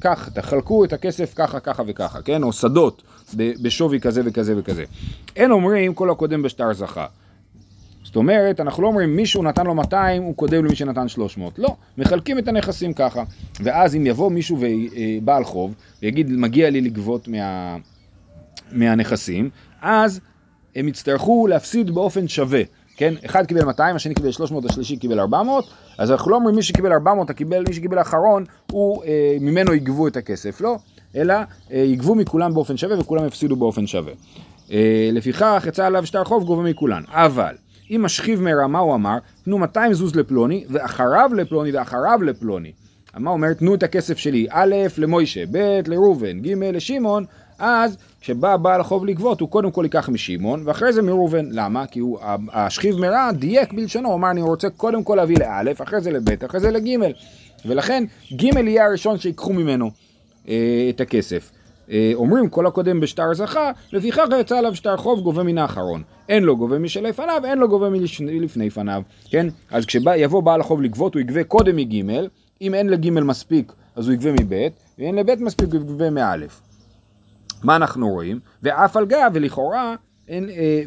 ככה, 0.00 0.30
תחלקו 0.30 0.84
את 0.84 0.92
הכסף 0.92 1.32
ככה, 1.36 1.60
ככה 1.60 1.82
וככה, 1.86 2.22
כן? 2.22 2.42
או 2.42 2.52
שדות 2.52 3.02
בשווי 3.34 4.00
כזה 4.00 4.22
וכזה 4.24 4.54
וכזה. 4.56 4.84
אין 5.36 5.50
אומרים 5.50 5.94
כל 5.94 6.10
הקודם 6.10 6.42
בשטר 6.42 6.72
זכה. 6.72 7.06
זאת 8.04 8.16
אומרת, 8.16 8.60
אנחנו 8.60 8.82
לא 8.82 8.88
אומרים 8.88 9.16
מישהו 9.16 9.42
נתן 9.42 9.66
לו 9.66 9.74
200, 9.74 10.22
הוא 10.22 10.36
קודם 10.36 10.64
למי 10.64 10.76
שנתן 10.76 11.08
300. 11.08 11.58
לא, 11.58 11.76
מחלקים 11.98 12.38
את 12.38 12.48
הנכסים 12.48 12.92
ככה. 12.92 13.22
ואז 13.60 13.96
אם 13.96 14.06
יבוא 14.06 14.30
מישהו 14.30 14.58
ובעל 14.60 15.44
חוב, 15.44 15.74
ויגיד 16.02 16.30
מגיע 16.30 16.70
לי 16.70 16.80
לגבות 16.80 17.28
מה, 17.28 17.76
מהנכסים, 18.72 19.50
אז 19.82 20.20
הם 20.76 20.88
יצטרכו 20.88 21.46
להפסיד 21.46 21.90
באופן 21.90 22.28
שווה. 22.28 22.62
כן? 22.96 23.14
אחד 23.24 23.46
קיבל 23.46 23.64
200, 23.64 23.96
השני 23.96 24.14
קיבל 24.14 24.30
300, 24.30 24.64
השלישי 24.64 24.96
קיבל 24.96 25.20
400, 25.20 25.64
אז 25.98 26.10
אנחנו 26.10 26.30
לא 26.30 26.36
אומרים 26.36 26.56
מי 26.56 26.62
שקיבל 26.62 26.92
400, 26.92 27.30
הקיבל, 27.30 27.64
מי 27.68 27.74
שקיבל 27.74 28.00
אחרון, 28.00 28.44
הוא, 28.72 29.04
אה, 29.04 29.36
ממנו 29.40 29.74
יגבו 29.74 30.08
את 30.08 30.16
הכסף, 30.16 30.60
לא, 30.60 30.76
אלא 31.16 31.34
אה, 31.72 31.78
יגבו 31.78 32.14
מכולם 32.14 32.54
באופן 32.54 32.76
שווה 32.76 33.00
וכולם 33.00 33.26
יפסידו 33.26 33.56
באופן 33.56 33.86
שווה. 33.86 34.12
אה, 34.72 35.10
לפיכך 35.12 35.64
יצא 35.68 35.86
עליו 35.86 36.06
שטר 36.06 36.24
חוב 36.24 36.44
גובה 36.44 36.62
מכולן, 36.62 37.02
אבל 37.08 37.54
אם 37.90 38.02
משכיב 38.02 38.42
מרע, 38.42 38.66
מה 38.66 38.78
הוא 38.78 38.94
אמר? 38.94 39.18
תנו 39.44 39.58
200 39.58 39.94
זוז 39.94 40.16
לפלוני, 40.16 40.64
ואחריו 40.70 41.30
לפלוני, 41.34 41.72
ואחריו 41.72 42.22
לפלוני. 42.22 42.72
מה 43.16 43.30
אומר? 43.30 43.52
תנו 43.52 43.74
את 43.74 43.82
הכסף 43.82 44.18
שלי, 44.18 44.46
א', 44.50 44.74
למוישה, 44.98 45.44
ב', 45.50 45.80
לראובן, 45.86 46.40
ג', 46.40 46.52
לשמעון, 46.72 47.24
אז 47.58 47.96
כשבא 48.26 48.56
בעל 48.56 48.80
החוב 48.80 49.06
לגבות, 49.06 49.40
הוא 49.40 49.48
קודם 49.48 49.70
כל 49.70 49.82
ייקח 49.84 50.08
משמעון, 50.08 50.62
ואחרי 50.64 50.92
זה 50.92 51.02
מראובן. 51.02 51.46
למה? 51.50 51.86
כי 51.86 51.98
הוא, 51.98 52.18
השכיב 52.52 52.96
מרע 52.96 53.32
דייק 53.32 53.72
בלשונו, 53.72 54.08
הוא 54.08 54.16
אמר, 54.16 54.30
אני 54.30 54.42
רוצה 54.42 54.70
קודם 54.70 55.04
כל 55.04 55.14
להביא 55.14 55.38
לאלף, 55.38 55.82
אחרי 55.82 56.00
זה 56.00 56.10
לבית, 56.10 56.44
אחרי 56.44 56.60
זה 56.60 56.70
לגימל. 56.70 57.12
ולכן 57.66 58.04
ג' 58.32 58.42
יהיה 58.42 58.86
הראשון 58.86 59.18
שיקחו 59.18 59.52
ממנו 59.52 59.90
אה, 60.48 60.86
את 60.90 61.00
הכסף. 61.00 61.50
אה, 61.90 62.12
אומרים 62.14 62.48
כל 62.48 62.66
הקודם 62.66 63.00
בשטר 63.00 63.34
זכה, 63.34 63.70
לפיכך 63.92 64.24
יצא 64.40 64.58
עליו 64.58 64.74
שטר 64.74 64.96
חוב 64.96 65.20
גובה 65.20 65.42
מן 65.42 65.58
האחרון. 65.58 66.02
אין 66.28 66.42
לו 66.42 66.56
גובה 66.56 66.78
משלפניו, 66.78 67.42
אין 67.44 67.58
לו 67.58 67.68
גובה 67.68 67.88
מלפני 68.20 68.70
פניו, 68.70 69.02
כן? 69.30 69.46
אז 69.70 69.86
כשיבוא 69.86 70.42
בעל 70.42 70.60
החוב 70.60 70.82
לגבות, 70.82 71.14
הוא 71.14 71.20
יגבה 71.20 71.44
קודם 71.44 71.76
מגימל, 71.76 72.28
אם 72.62 72.74
אין 72.74 72.88
לגימל 72.88 73.22
מספיק, 73.22 73.72
אז 73.96 74.06
הוא 74.06 74.14
יגבה 74.14 74.32
מבית, 74.32 74.72
ואין 74.98 75.14
לבית 75.14 75.40
מספיק, 75.40 75.68
הוא 75.72 75.80
יגבה 75.80 76.10
מאלף. 76.10 76.65
מה 77.62 77.76
אנחנו 77.76 78.08
רואים? 78.08 78.40
ואף 78.62 78.96
על 78.96 79.06
גב, 79.06 79.30
ולכאורה, 79.34 79.94
אה, 80.30 80.82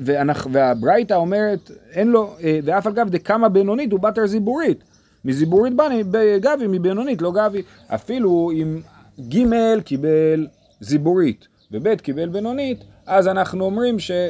והברייתא 0.51 1.13
אומרת, 1.13 1.71
אין 1.91 2.08
לו, 2.08 2.36
אה, 2.43 2.60
ואף 2.63 2.88
על 2.88 2.93
גב 2.93 3.10
דקמה 3.10 3.49
בינונית 3.49 3.91
הוא 3.91 3.99
בתר 3.99 4.27
זיבורית. 4.27 4.84
מזיבורית 5.25 5.73
בני, 5.75 6.03
גבי, 6.39 6.67
מבינונית, 6.67 7.21
לא 7.21 7.32
גבי. 7.32 7.62
אפילו 7.88 8.51
אם 8.53 8.82
ג' 9.29 9.79
קיבל 9.86 10.47
זיבורית 10.79 11.47
וב' 11.71 11.95
קיבל 11.95 12.29
בינונית, 12.29 12.84
אז 13.05 13.27
אנחנו 13.27 13.65
אומרים 13.65 13.99
שהחוב 13.99 14.27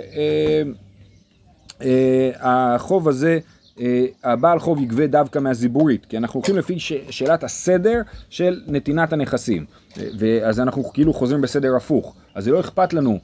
אה, 1.82 3.06
אה, 3.06 3.10
הזה 3.10 3.40
הבעל 4.24 4.60
חוב 4.60 4.82
יגבה 4.82 5.08
דווקא 5.08 5.40
מהזיבורית, 5.40 6.06
כי 6.06 6.18
אנחנו 6.18 6.38
הולכים 6.40 6.58
לפי 6.58 6.80
ש- 6.80 6.94
שאלת 7.10 7.44
הסדר 7.44 8.02
של 8.30 8.62
נתינת 8.68 9.14
הנכסים, 9.14 9.66
ואז 10.20 10.60
אנחנו 10.60 10.84
כאילו 10.94 11.14
חוזרים 11.14 11.42
בסדר 11.42 11.76
הפוך, 11.76 12.16
אז 12.36 12.44
זה 12.44 12.52
לא 12.52 12.60
אכפת 12.60 12.94
לנו 12.94 13.20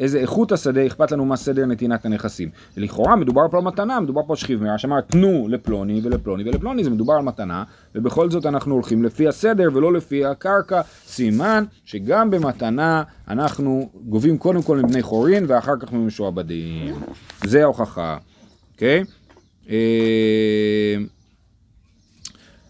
איזה 0.00 0.18
איכות 0.18 0.52
השדה, 0.52 0.86
אכפת 0.86 1.12
לנו 1.12 1.24
מה 1.24 1.36
סדר 1.36 1.66
נתינת 1.66 2.04
הנכסים. 2.04 2.48
ולכאורה 2.76 3.16
מדובר 3.16 3.48
פה 3.50 3.58
על 3.58 3.64
מתנה, 3.64 4.00
מדובר 4.00 4.20
פה 4.26 4.32
על 4.32 4.36
שכיב 4.36 4.62
מרע, 4.62 4.78
שאמר 4.78 5.00
תנו 5.00 5.46
לפלוני 5.48 6.00
ולפלוני 6.04 6.44
ולפלוני, 6.44 6.84
זה 6.84 6.90
מדובר 6.90 7.14
על 7.14 7.22
מתנה, 7.22 7.64
ובכל 7.94 8.30
זאת 8.30 8.46
אנחנו 8.46 8.74
הולכים 8.74 9.02
לפי 9.02 9.28
הסדר 9.28 9.68
ולא 9.74 9.92
לפי 9.92 10.24
הקרקע, 10.24 10.80
סימן 11.06 11.64
שגם 11.84 12.30
במתנה 12.30 13.02
אנחנו 13.28 13.90
גובים 14.08 14.38
קודם 14.38 14.62
כל 14.62 14.76
מבני 14.76 15.02
חורין 15.02 15.44
ואחר 15.48 15.76
כך 15.80 15.92
ממשועבדים. 15.92 16.94
זה 17.44 17.62
ההוכחה, 17.62 18.16
אוקיי? 18.74 19.02
Okay? 19.02 19.19
אה, 19.68 20.94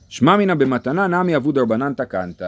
שמע 0.08 0.36
מינא 0.36 0.54
במתנה 0.54 1.06
נמי 1.06 1.36
אבו 1.36 1.52
דרבנן 1.52 1.92
תקנת. 1.94 2.42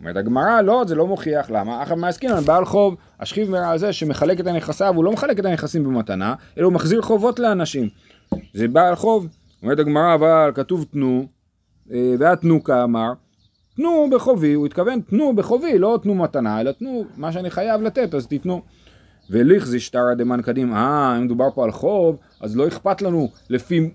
אומרת 0.00 0.16
הגמרא, 0.16 0.60
לא, 0.60 0.84
זה 0.86 0.94
לא 0.94 1.06
מוכיח, 1.06 1.50
למה? 1.50 1.82
אחר 1.82 1.94
מעסקינן 1.94 2.40
בעל 2.40 2.64
חוב, 2.64 2.96
השכיב 3.20 3.50
מרע 3.50 3.70
הזה 3.70 3.92
שמחלק 3.92 4.40
את 4.40 4.46
הנכסיו, 4.46 4.94
הוא 4.94 5.04
לא 5.04 5.12
מחלק 5.12 5.38
את 5.38 5.44
הנכסים 5.44 5.84
במתנה, 5.84 6.34
אלא 6.58 6.64
הוא 6.64 6.72
מחזיר 6.72 7.02
חובות 7.02 7.38
לאנשים. 7.38 7.88
זה 8.54 8.68
בעל 8.68 8.94
חוב. 8.94 9.28
אומרת 9.62 9.78
הגמרא, 9.78 10.14
אבל 10.14 10.50
כתוב 10.54 10.86
תנו, 10.90 11.26
אה, 11.92 12.14
והתנו 12.18 12.64
כאמר, 12.64 13.12
תנו 13.76 14.08
בחובי, 14.10 14.52
הוא 14.52 14.66
התכוון 14.66 15.00
תנו 15.00 15.36
בחובי, 15.36 15.78
לא 15.78 15.98
תנו 16.02 16.14
מתנה, 16.14 16.60
אלא 16.60 16.72
תנו 16.72 17.04
מה 17.16 17.32
שאני 17.32 17.50
חייב 17.50 17.82
לתת, 17.82 18.14
אז 18.14 18.26
תיתנו. 18.26 18.62
וליכזי 19.30 19.80
שטרא 19.80 20.14
דמן 20.14 20.42
קדים, 20.42 20.72
אה, 20.72 21.16
אם 21.16 21.24
מדובר 21.24 21.50
פה 21.54 21.64
על 21.64 21.70
חוב, 21.70 22.16
אז 22.40 22.56
לא 22.56 22.68
אכפת 22.68 23.02
לנו 23.02 23.30
לפי 23.50 23.90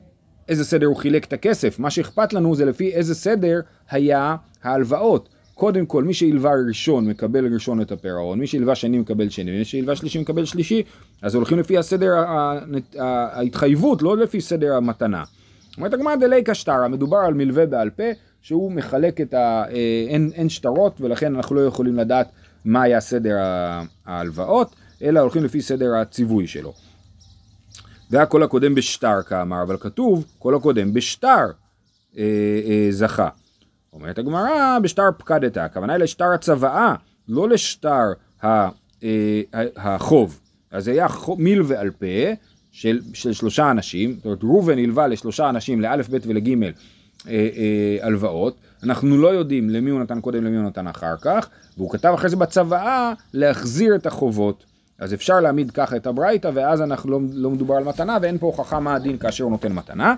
איזה 0.50 0.66
סדר 0.66 0.86
הוא 0.86 0.96
חילק 0.96 1.26
את 1.26 1.34
הכסף, 1.34 1.80
מה 1.80 1.90
שאכפת 1.90 2.34
לנו 2.34 2.56
זה 2.56 2.66
לפי 2.66 2.94
איזה 2.94 3.16
סדר 3.16 3.60
היה 3.90 4.36
ההלוואות. 4.64 5.30
קודם 5.54 5.86
כל, 5.86 6.04
מי 6.04 6.14
שהלווה 6.14 6.52
ראשון 6.68 7.06
מקבל 7.08 7.54
ראשון 7.54 7.82
את 7.82 7.92
הפירעון, 7.92 8.40
מי 8.40 8.48
שהלווה 8.48 8.76
שני 8.76 9.00
מקבל 9.00 9.30
שני, 9.30 9.52
ומי 9.52 9.66
שהלווה 9.66 9.96
שלישי 9.96 10.20
מקבל 10.20 10.46
שלישי, 10.46 10.84
אז 11.22 11.36
הולכים 11.36 11.60
לפי 11.60 11.78
הסדר 11.78 12.12
ההתחייבות, 13.00 14.02
לא 14.02 14.18
לפי 14.18 14.42
סדר 14.42 14.76
המתנה. 14.76 15.24
אומרת 15.78 15.94
הגמרא 15.94 16.16
דליקה 16.16 16.54
שטרה, 16.54 16.88
מדובר 16.88 17.18
על 17.18 17.34
מלווה 17.34 17.66
בעל 17.66 17.90
פה, 17.90 18.04
שהוא 18.42 18.72
מחלק 18.72 19.22
את 19.22 19.34
ה... 19.34 19.64
אה, 19.70 20.06
אין, 20.10 20.32
אין 20.34 20.50
שטרות, 20.50 21.02
ולכן 21.02 21.36
אנחנו 21.36 21.56
לא 21.56 21.62
יכולים 21.62 21.96
לדעת 21.96 22.30
מה 22.66 22.82
היה 22.82 23.00
סדר 23.00 23.36
ההלוואות, 24.06 24.76
אלא 25.02 25.20
הולכים 25.20 25.44
לפי 25.44 25.62
סדר 25.62 25.96
הציווי 25.96 26.48
שלו. 26.48 26.74
והכל 28.10 28.44
הקודם 28.44 28.76
בשטר 28.76 29.22
כאמר, 29.22 29.64
אבל 29.64 29.78
כתוב 29.80 30.26
כל 30.40 30.56
הקודם 30.56 30.94
בשטר 30.94 31.46
אה, 32.18 32.24
אה, 32.66 32.88
זכה. 32.92 33.30
אומרת 33.94 34.18
הגמרא 34.18 34.80
בשטר 34.80 35.04
פקדתה, 35.18 35.66
הכוונה 35.66 35.94
היא 35.94 36.04
לשטר 36.04 36.32
הצוואה, 36.34 36.96
לא 37.28 37.50
לשטר 37.50 38.14
ה, 38.44 38.48
אה, 39.04 39.42
החוב. 39.76 40.40
אז 40.72 40.86
זה 40.86 40.92
היה 40.92 41.08
מיל 41.38 41.62
ועל 41.66 41.92
פה 41.92 42.34
של, 42.72 43.00
של 43.14 43.34
שלושה 43.34 43.72
אנשים, 43.72 44.16
זאת 44.16 44.26
אומרת 44.26 44.44
ראובן 44.44 44.78
הלווה 44.78 45.08
לשלושה 45.08 45.50
אנשים, 45.50 45.82
לאלף, 45.82 46.10
בית 46.10 46.28
ולגימל, 46.28 46.72
אה, 47.28 47.32
אה, 47.32 47.98
הלוואות, 48.08 48.58
אנחנו 48.84 49.18
לא 49.18 49.28
יודעים 49.28 49.70
למי 49.70 49.90
הוא 49.90 50.00
נתן 50.00 50.22
קודם, 50.22 50.44
למי 50.44 50.58
הוא 50.58 50.66
נתן 50.66 50.88
אחר 50.88 51.16
כך, 51.22 51.50
והוא 51.78 51.92
כתב 51.92 52.12
אחרי 52.16 52.30
זה 52.30 52.36
בצוואה 52.36 53.14
להחזיר 53.34 53.96
את 53.96 54.06
החובות. 54.06 54.66
אז 55.00 55.14
אפשר 55.14 55.40
להעמיד 55.40 55.72
ככה 55.72 55.96
את 55.96 56.08
הברייתא, 56.08 56.52
ואז 56.54 56.82
אנחנו 56.82 57.12
לא, 57.12 57.20
לא 57.34 57.50
מדובר 57.50 57.76
על 57.76 57.84
מתנה, 57.84 58.18
ואין 58.22 58.38
פה 58.38 58.46
הוכחה 58.46 58.80
מה 58.80 58.96
הדין 58.96 59.18
כאשר 59.18 59.44
הוא 59.44 59.52
נותן 59.52 59.72
מתנה. 59.72 60.16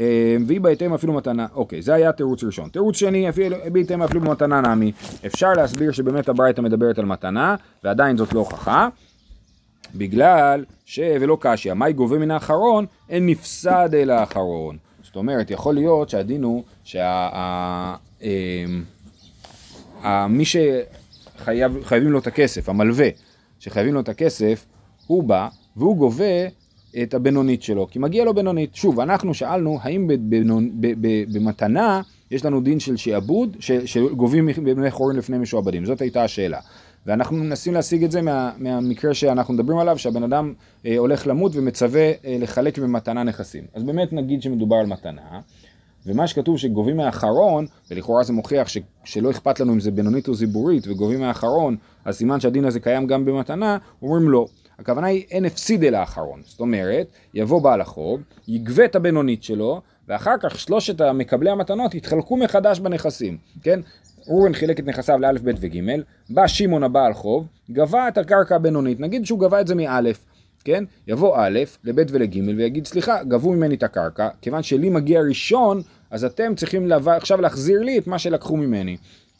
אה, 0.00 0.36
והיא 0.46 0.60
בהתאם 0.60 0.94
אפילו 0.94 1.12
מתנה, 1.12 1.46
אוקיי, 1.54 1.82
זה 1.82 1.94
היה 1.94 2.12
תירוץ 2.12 2.44
ראשון. 2.44 2.68
תירוץ 2.68 2.96
שני, 2.96 3.26
בהתאם 3.72 4.02
אפילו 4.02 4.20
מתנה 4.20 4.60
נמי. 4.60 4.92
אפשר 5.26 5.52
להסביר 5.52 5.92
שבאמת 5.92 6.28
הברייתא 6.28 6.60
מדברת 6.60 6.98
על 6.98 7.04
מתנה, 7.04 7.56
ועדיין 7.84 8.16
זאת 8.16 8.32
לא 8.32 8.38
הוכחה. 8.38 8.88
בגלל 9.94 10.64
ש... 10.84 11.00
ולא 11.20 11.36
קשיא, 11.40 11.74
מאי 11.74 11.92
גובה 11.92 12.18
מן 12.18 12.30
האחרון, 12.30 12.86
אין 13.08 13.26
נפסד 13.26 13.88
אל 13.94 14.10
האחרון. 14.10 14.76
זאת 15.02 15.16
אומרת, 15.16 15.50
יכול 15.50 15.74
להיות 15.74 16.08
שהדין 16.08 16.42
הוא 16.42 16.62
שה... 16.84 17.28
אה, 20.04 20.26
מי 20.28 20.44
שחייבים 20.44 22.12
לו 22.12 22.18
את 22.18 22.26
הכסף, 22.26 22.68
המלווה, 22.68 23.08
שחייבים 23.62 23.94
לו 23.94 24.00
את 24.00 24.08
הכסף, 24.08 24.66
הוא 25.06 25.24
בא 25.24 25.48
והוא 25.76 25.96
גובה 25.96 26.46
את 27.02 27.14
הבינונית 27.14 27.62
שלו, 27.62 27.86
כי 27.90 27.98
מגיע 27.98 28.24
לו 28.24 28.34
בינונית. 28.34 28.74
שוב, 28.74 29.00
אנחנו 29.00 29.34
שאלנו 29.34 29.78
האם 29.82 30.06
בבנון, 30.06 30.70
במתנה 31.32 32.00
יש 32.30 32.44
לנו 32.44 32.60
דין 32.60 32.80
של 32.80 32.96
שעבוד, 32.96 33.56
שגובים 33.60 34.46
בבני 34.46 34.90
חורין 34.90 35.16
לפני 35.16 35.38
משועבדים, 35.38 35.84
זאת 35.84 36.00
הייתה 36.00 36.24
השאלה. 36.24 36.60
ואנחנו 37.06 37.36
מנסים 37.36 37.74
להשיג 37.74 38.04
את 38.04 38.10
זה 38.10 38.22
מה, 38.22 38.52
מהמקרה 38.58 39.14
שאנחנו 39.14 39.54
מדברים 39.54 39.78
עליו, 39.78 39.98
שהבן 39.98 40.22
אדם 40.22 40.52
אה, 40.86 40.98
הולך 40.98 41.26
למות 41.26 41.52
ומצווה 41.54 42.02
אה, 42.24 42.36
לחלק 42.40 42.78
במתנה 42.78 43.22
נכסים. 43.22 43.64
אז 43.74 43.82
באמת 43.82 44.12
נגיד 44.12 44.42
שמדובר 44.42 44.76
על 44.76 44.86
מתנה, 44.86 45.40
ומה 46.06 46.26
שכתוב 46.26 46.58
שגובים 46.58 46.96
מהאחרון, 46.96 47.66
ולכאורה 47.90 48.22
זה 48.22 48.32
מוכיח 48.32 48.68
ש, 48.68 48.78
שלא 49.04 49.30
אכפת 49.30 49.60
לנו 49.60 49.72
אם 49.72 49.80
זה 49.80 49.90
בינונית 49.90 50.28
או 50.28 50.34
זיבורית, 50.34 50.88
וגובים 50.88 51.20
מהאחרון, 51.20 51.76
אז 52.04 52.16
סימן 52.16 52.40
שהדין 52.40 52.64
הזה 52.64 52.80
קיים 52.80 53.06
גם 53.06 53.24
במתנה, 53.24 53.78
אומרים 54.02 54.28
לא. 54.28 54.46
הכוונה 54.78 55.06
היא 55.06 55.24
אין 55.30 55.44
הפסיד 55.44 55.84
אל 55.84 55.94
האחרון. 55.94 56.40
זאת 56.44 56.60
אומרת, 56.60 57.06
יבוא 57.34 57.62
בעל 57.62 57.80
החוב, 57.80 58.20
יגבה 58.48 58.84
את 58.84 58.96
הבינונית 58.96 59.42
שלו, 59.42 59.80
ואחר 60.08 60.34
כך 60.40 60.58
שלושת 60.58 61.02
מקבלי 61.02 61.50
המתנות 61.50 61.94
יתחלקו 61.94 62.36
מחדש 62.36 62.80
בנכסים, 62.80 63.38
כן? 63.62 63.80
אורן 64.28 64.54
חילק 64.54 64.80
את 64.80 64.86
נכסיו 64.86 65.18
לאלף, 65.18 65.40
בית 65.40 65.56
וגימל, 65.60 66.02
בא 66.30 66.46
שמעון 66.46 66.82
הבעל 66.82 67.14
חוב, 67.14 67.46
גבה 67.70 68.08
את 68.08 68.18
הקרקע 68.18 68.56
הבינונית, 68.56 69.00
נגיד 69.00 69.26
שהוא 69.26 69.40
גבה 69.40 69.60
את 69.60 69.66
זה 69.66 69.74
מאלף, 69.74 70.24
כן? 70.64 70.84
יבוא 71.06 71.36
א' 71.38 71.58
לב' 71.84 72.06
ולג' 72.10 72.40
ויגיד 72.56 72.86
סליחה, 72.86 73.24
גבו 73.24 73.52
ממני 73.52 73.74
את 73.74 73.82
הקרקע, 73.82 74.28
כיוון 74.40 74.62
שלי 74.62 74.90
מגיע 74.90 75.20
ראשון, 75.20 75.82
אז 76.10 76.24
אתם 76.24 76.54
צריכים 76.54 76.88
לבוא, 76.88 77.12
עכשיו 77.12 77.40
להחזיר 77.40 77.80
לי 77.80 77.98
את 77.98 78.06
מה 78.06 78.18
שלקחו 78.18 78.56
ממני. 78.56 78.96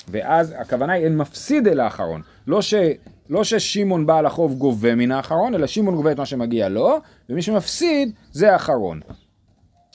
ואז 0.09 0.55
הכוונה 0.59 0.93
היא 0.93 1.05
אין 1.05 1.17
מפסיד 1.17 1.69
אל 1.69 1.81
האחרון. 1.81 2.23
לא, 2.47 2.63
ש, 2.63 2.75
לא 3.31 3.45
ששמעון 3.45 4.07
בעל 4.07 4.27
החוב 4.27 4.55
גובה 4.55 4.95
מן 4.95 5.11
האחרון, 5.11 5.55
אלא 5.55 5.67
שמעון 5.67 5.95
גובה 5.95 6.13
את 6.13 6.19
מה 6.19 6.27
שמגיע 6.27 6.69
לו, 6.69 6.99
ומי 7.31 7.43
שמפסיד 7.43 8.13
זה 8.33 8.53
האחרון. 8.53 9.01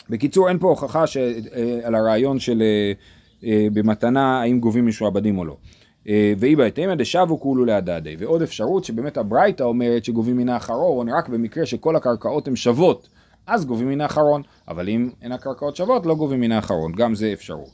בקיצור, 0.09 0.49
אין 0.49 0.59
פה 0.59 0.67
הוכחה 0.69 1.07
ש, 1.07 1.17
אה, 1.17 1.79
על 1.83 1.95
הרעיון 1.95 2.39
של 2.39 2.61
אה, 2.61 2.91
אה, 3.49 3.67
במתנה 3.73 4.41
האם 4.41 4.59
גובים 4.59 4.87
משועבדים 4.87 5.37
או 5.37 5.45
לא. 5.45 5.57
ואי 6.37 6.55
בהתאמה 6.55 6.95
דשבו 6.95 7.39
כולו 7.39 7.65
להדדי. 7.65 8.15
ועוד 8.19 8.41
אפשרות 8.41 8.83
שבאמת 8.83 9.17
הברייתא 9.17 9.63
אומרת 9.63 10.05
שגובים 10.05 10.37
מן 10.37 10.49
האחרון 10.49 11.09
רק 11.09 11.29
במקרה 11.29 11.65
שכל 11.65 11.95
הקרקעות 11.95 12.47
הן 12.47 12.55
שוות, 12.55 13.07
אז 13.47 13.65
גובים 13.65 13.89
מן 13.89 14.01
האחרון, 14.01 14.41
אבל 14.67 14.89
אם 14.89 15.09
אין 15.21 15.31
הקרקעות 15.31 15.75
שוות 15.75 16.05
לא 16.05 16.15
גובים 16.15 16.39
מן 16.39 16.51
האחרון, 16.51 16.91
גם 16.91 17.15
זה 17.15 17.33
אפשרות. 17.33 17.69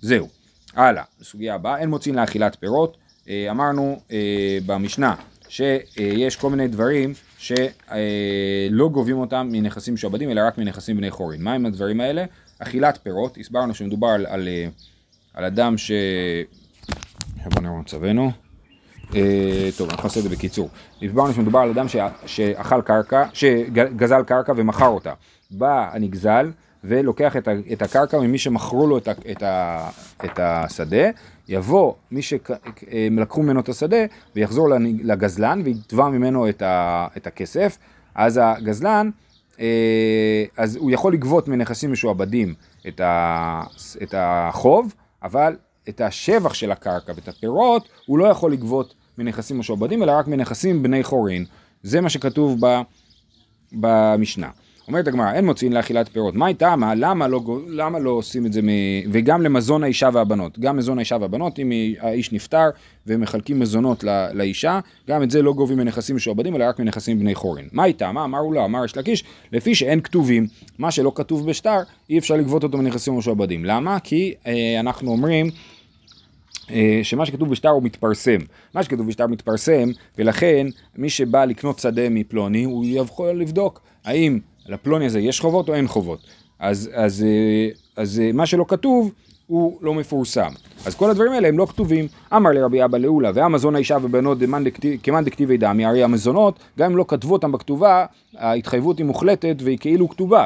זהו. 0.00 0.28
הלאה, 0.74 1.02
סוגיה 1.22 1.54
הבאה, 1.54 1.78
אין 1.78 1.90
מוצאים 1.90 2.14
לאכילת 2.14 2.56
פירות. 2.60 2.96
אה, 3.28 3.46
אמרנו 3.50 4.00
אה, 4.12 4.58
במשנה 4.66 5.14
שיש 5.48 6.36
כל 6.36 6.50
מיני 6.50 6.68
דברים 6.68 7.12
שלא 7.38 8.88
גובים 8.92 9.18
אותם 9.18 9.48
מנכסים 9.52 9.94
משועבדים 9.94 10.30
אלא 10.30 10.40
רק 10.46 10.58
מנכסים 10.58 10.96
בני 10.96 11.10
חורין. 11.10 11.42
מהם 11.42 11.66
הדברים 11.66 12.00
האלה? 12.00 12.24
אכילת 12.58 12.98
פירות, 13.02 13.38
הסברנו 13.38 13.74
שמדובר 13.74 14.08
על, 14.08 14.26
על, 14.26 14.48
על 15.34 15.44
אדם 15.44 15.74
ש... 17.44 17.46
בוא 17.54 17.62
נראה 17.62 17.74
מצבנו. 17.80 18.30
טוב, 19.76 19.90
אנחנו 19.90 20.02
נעשה 20.02 20.20
את 20.20 20.24
זה 20.24 20.28
בקיצור. 20.28 20.68
הסברנו 21.02 21.32
שמדובר 21.32 21.58
על 21.58 21.70
אדם 21.70 21.86
שאכל 22.26 22.82
קרקע, 22.82 23.24
שגזל 23.32 24.22
קרקע 24.22 24.52
ומכר 24.56 24.88
אותה. 24.88 25.12
בא 25.50 25.90
הנגזל 25.92 26.50
ולוקח 26.84 27.36
את, 27.36 27.48
את 27.72 27.82
הקרקע 27.82 28.18
ממי 28.18 28.38
שמכרו 28.38 28.86
לו 28.86 28.98
את, 28.98 29.08
את, 29.08 29.42
את 30.24 30.38
השדה, 30.38 31.10
יבוא 31.48 31.94
מי 32.10 32.22
שלקחו 32.22 33.42
ממנו 33.42 33.60
את 33.60 33.68
השדה 33.68 34.04
ויחזור 34.36 34.68
לגזלן 35.02 35.62
ויתבע 35.64 36.08
ממנו 36.08 36.48
את, 36.48 36.62
ה, 36.62 37.06
את 37.16 37.26
הכסף, 37.26 37.78
אז 38.14 38.40
הגזלן, 38.42 39.10
אה, 39.60 40.44
אז 40.56 40.76
הוא 40.76 40.90
יכול 40.90 41.12
לגבות 41.12 41.48
מנכסים 41.48 41.92
משועבדים 41.92 42.54
את, 42.88 43.00
ה, 43.00 43.62
את 44.02 44.14
החוב, 44.16 44.94
אבל 45.22 45.56
את 45.88 46.00
השבח 46.00 46.54
של 46.54 46.72
הקרקע 46.72 47.12
ואת 47.16 47.28
הפירות 47.28 47.88
הוא 48.06 48.18
לא 48.18 48.24
יכול 48.24 48.52
לגבות 48.52 48.94
מנכסים 49.18 49.58
משועבדים 49.58 50.02
אלא 50.02 50.12
רק 50.12 50.26
מנכסים 50.26 50.82
בני 50.82 51.02
חורין. 51.02 51.44
זה 51.82 52.00
מה 52.00 52.10
שכתוב 52.10 52.66
ב, 52.66 52.80
במשנה. 53.72 54.48
אומרת 54.88 55.08
הגמרא, 55.08 55.32
אין 55.32 55.46
מוציאים 55.46 55.72
לאכילת 55.72 56.08
פירות. 56.08 56.34
מה 56.34 56.46
הייתה? 56.46 56.76
מה? 56.76 56.94
למה 56.94 57.28
לא, 57.28 57.40
למה 57.68 57.98
לא 57.98 58.10
עושים 58.10 58.46
את 58.46 58.52
זה? 58.52 58.62
מ... 58.62 58.68
וגם 59.12 59.42
למזון 59.42 59.84
האישה 59.84 60.08
והבנות. 60.12 60.58
גם 60.58 60.76
מזון 60.76 60.98
האישה 60.98 61.16
והבנות, 61.20 61.58
אם 61.58 61.72
האיש 62.00 62.32
נפטר 62.32 62.70
ומחלקים 63.06 63.60
מזונות 63.60 64.04
לא, 64.04 64.12
לאישה, 64.32 64.80
גם 65.08 65.22
את 65.22 65.30
זה 65.30 65.42
לא 65.42 65.52
גובים 65.52 65.78
מנכסים 65.78 66.16
משועבדים, 66.16 66.56
אלא 66.56 66.64
רק 66.64 66.78
מנכסים 66.78 67.18
בני 67.18 67.34
חורין. 67.34 67.68
הייתה? 67.78 68.12
מה 68.12 68.24
אמרו 68.24 68.52
לו? 68.52 68.64
אמר 68.64 68.84
יש 68.84 68.96
לקיש, 68.96 69.24
לפי 69.52 69.74
שאין 69.74 70.00
כתובים. 70.00 70.46
מה 70.78 70.90
שלא 70.90 71.12
כתוב 71.14 71.46
בשטר, 71.46 71.78
אי 72.10 72.18
אפשר 72.18 72.36
לגבות 72.36 72.62
אותו 72.62 72.78
מנכסים 72.78 73.18
משועבדים. 73.18 73.64
למה? 73.64 74.00
כי 74.00 74.34
אה, 74.46 74.80
אנחנו 74.80 75.10
אומרים... 75.10 75.50
אה, 76.70 77.00
שמה 77.02 77.26
שכתוב 77.26 77.50
בשטר 77.50 77.68
הוא 77.68 77.82
מתפרסם. 77.82 78.38
מה 78.74 78.82
שכתוב 78.82 79.06
בשטר 79.06 79.26
מתפרסם, 79.26 79.88
ולכן 80.18 80.66
מי 80.96 81.10
שבא 81.10 81.44
לקנות 81.44 81.78
שדה 81.78 82.08
מפלוני, 82.08 82.64
הוא 82.64 82.84
יכול 82.88 83.30
לבדוק 83.30 83.80
האם 84.04 84.38
לפלוני 84.66 85.06
הזה 85.06 85.20
יש 85.20 85.40
חובות 85.40 85.68
או 85.68 85.74
אין 85.74 85.88
חובות. 85.88 86.20
אז, 86.58 86.90
אז, 86.94 87.22
אה, 87.22 87.68
אז, 87.96 88.12
אז 88.14 88.22
מה 88.34 88.46
שלא 88.46 88.64
כתוב 88.68 89.12
הוא 89.48 89.78
לא 89.80 89.94
מפורסם. 89.94 90.50
אז 90.86 90.94
כל 90.94 91.10
הדברים 91.10 91.32
האלה 91.32 91.48
הם 91.48 91.58
לא 91.58 91.66
כתובים. 91.66 92.06
אמר 92.36 92.50
לרבי 92.50 92.84
אבא 92.84 92.98
לאולה, 92.98 93.30
והמזון 93.34 93.74
האישה 93.74 93.96
ובנות 94.02 94.38
כמאן 95.02 95.24
דכתיבי 95.24 95.56
דמי, 95.56 95.84
הרי 95.84 96.04
המזונות, 96.04 96.58
גם 96.78 96.90
אם 96.90 96.96
לא 96.96 97.04
כתבו 97.08 97.32
אותם 97.32 97.52
בכתובה, 97.52 98.06
ההתחייבות 98.36 98.98
היא 98.98 99.06
מוחלטת 99.06 99.56
והיא 99.58 99.78
כאילו 99.78 100.08
כתובה. 100.08 100.44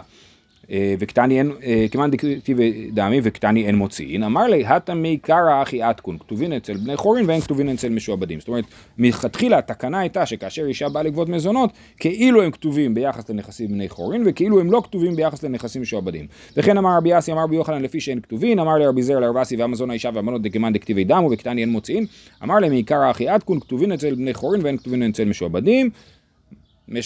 אה, 0.73 0.95
וקטני 0.99 1.39
אין, 1.39 1.53
אה, 1.65 1.87
כמאן 1.91 2.11
דכתיב 2.11 2.59
דמי 2.93 3.21
וקטני 3.23 3.67
אין 3.67 3.77
מוציאין, 3.77 4.23
אמר 4.23 4.47
לי, 4.47 4.67
הטה 4.67 4.95
מי 4.95 5.17
קרא 5.17 5.63
אחי 5.63 5.83
עתקון, 5.83 6.19
כתובין 6.19 6.53
אצל 6.53 6.77
בני 6.77 6.97
חורין 6.97 7.25
ואין 7.29 7.41
כתובין 7.41 7.69
אצל 7.69 7.89
משועבדים. 7.89 8.41
זאת 8.41 8.49
אומרת, 8.49 8.65
מלכתחילה 8.99 9.59
התקנה 9.59 10.01
הייתה 10.01 10.27
שכאשר 10.27 10.65
אישה 10.65 10.89
באה 10.89 11.03
לגבות 11.03 11.29
מזונות, 11.29 11.71
כאילו 11.97 12.43
הם 12.43 12.51
כתובים 12.51 12.95
ביחס 12.95 13.31
לנכסים 13.31 13.69
בני 13.69 13.89
חורין, 13.89 14.23
וכאילו 14.27 14.61
הם 14.61 14.73
לא 14.73 14.83
כתובים 14.85 15.17
ביחס 15.17 15.43
לנכסים 15.43 15.83
משועבדים. 15.83 16.27
וכן 16.57 16.79
אמר 16.79 16.97
רבי 16.97 17.19
אסי, 17.19 17.33
אמר 17.33 17.43
רבי 17.43 17.57
יוחנן 17.57 17.83
לפי 17.83 18.01
שאין 18.01 18.21
כתובין, 18.21 18.59
אמר 18.59 18.79
לרבי 18.79 19.03
זר 19.03 19.19
לרבסי 19.19 19.57
והמזון 19.57 19.91
האישה 19.91 20.11
והמנות 20.15 20.43
דכמאן 20.43 20.73
דכתיבי 20.73 21.05
דמו 21.05 21.31
וקטני 21.33 21.61
אין 21.61 21.71
מוציאין, 21.71 22.07
אמר 22.43 22.59
להם 22.59 22.71
מעיקר 22.73 23.11
אחי 23.11 23.29
עתקון, 23.29 23.61
כתובין 23.61 23.93
אצל 23.93 24.15
בני 24.15 24.35
חורין 24.35 24.61
ואין 24.65 24.77
כתובין 24.77 25.03
אצל 25.03 25.25
משועבדים. 25.25 25.91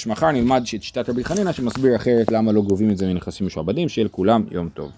מחר 0.07 0.31
נלמד 0.31 0.63
את 0.75 0.83
שיטת 0.83 1.09
רבי 1.09 1.25
חנינא 1.25 1.53
שמסביר 1.53 1.97
אחרת 1.97 2.31
למה 2.31 2.53
לא 2.53 2.63
גובים 2.63 2.91
את 2.91 2.97
זה 2.97 3.07
מנכסים 3.07 3.47
משועבדים, 3.47 3.89
שיהיה 3.89 4.05
לכולם 4.05 4.45
יום 4.51 4.69
טוב. 4.69 4.93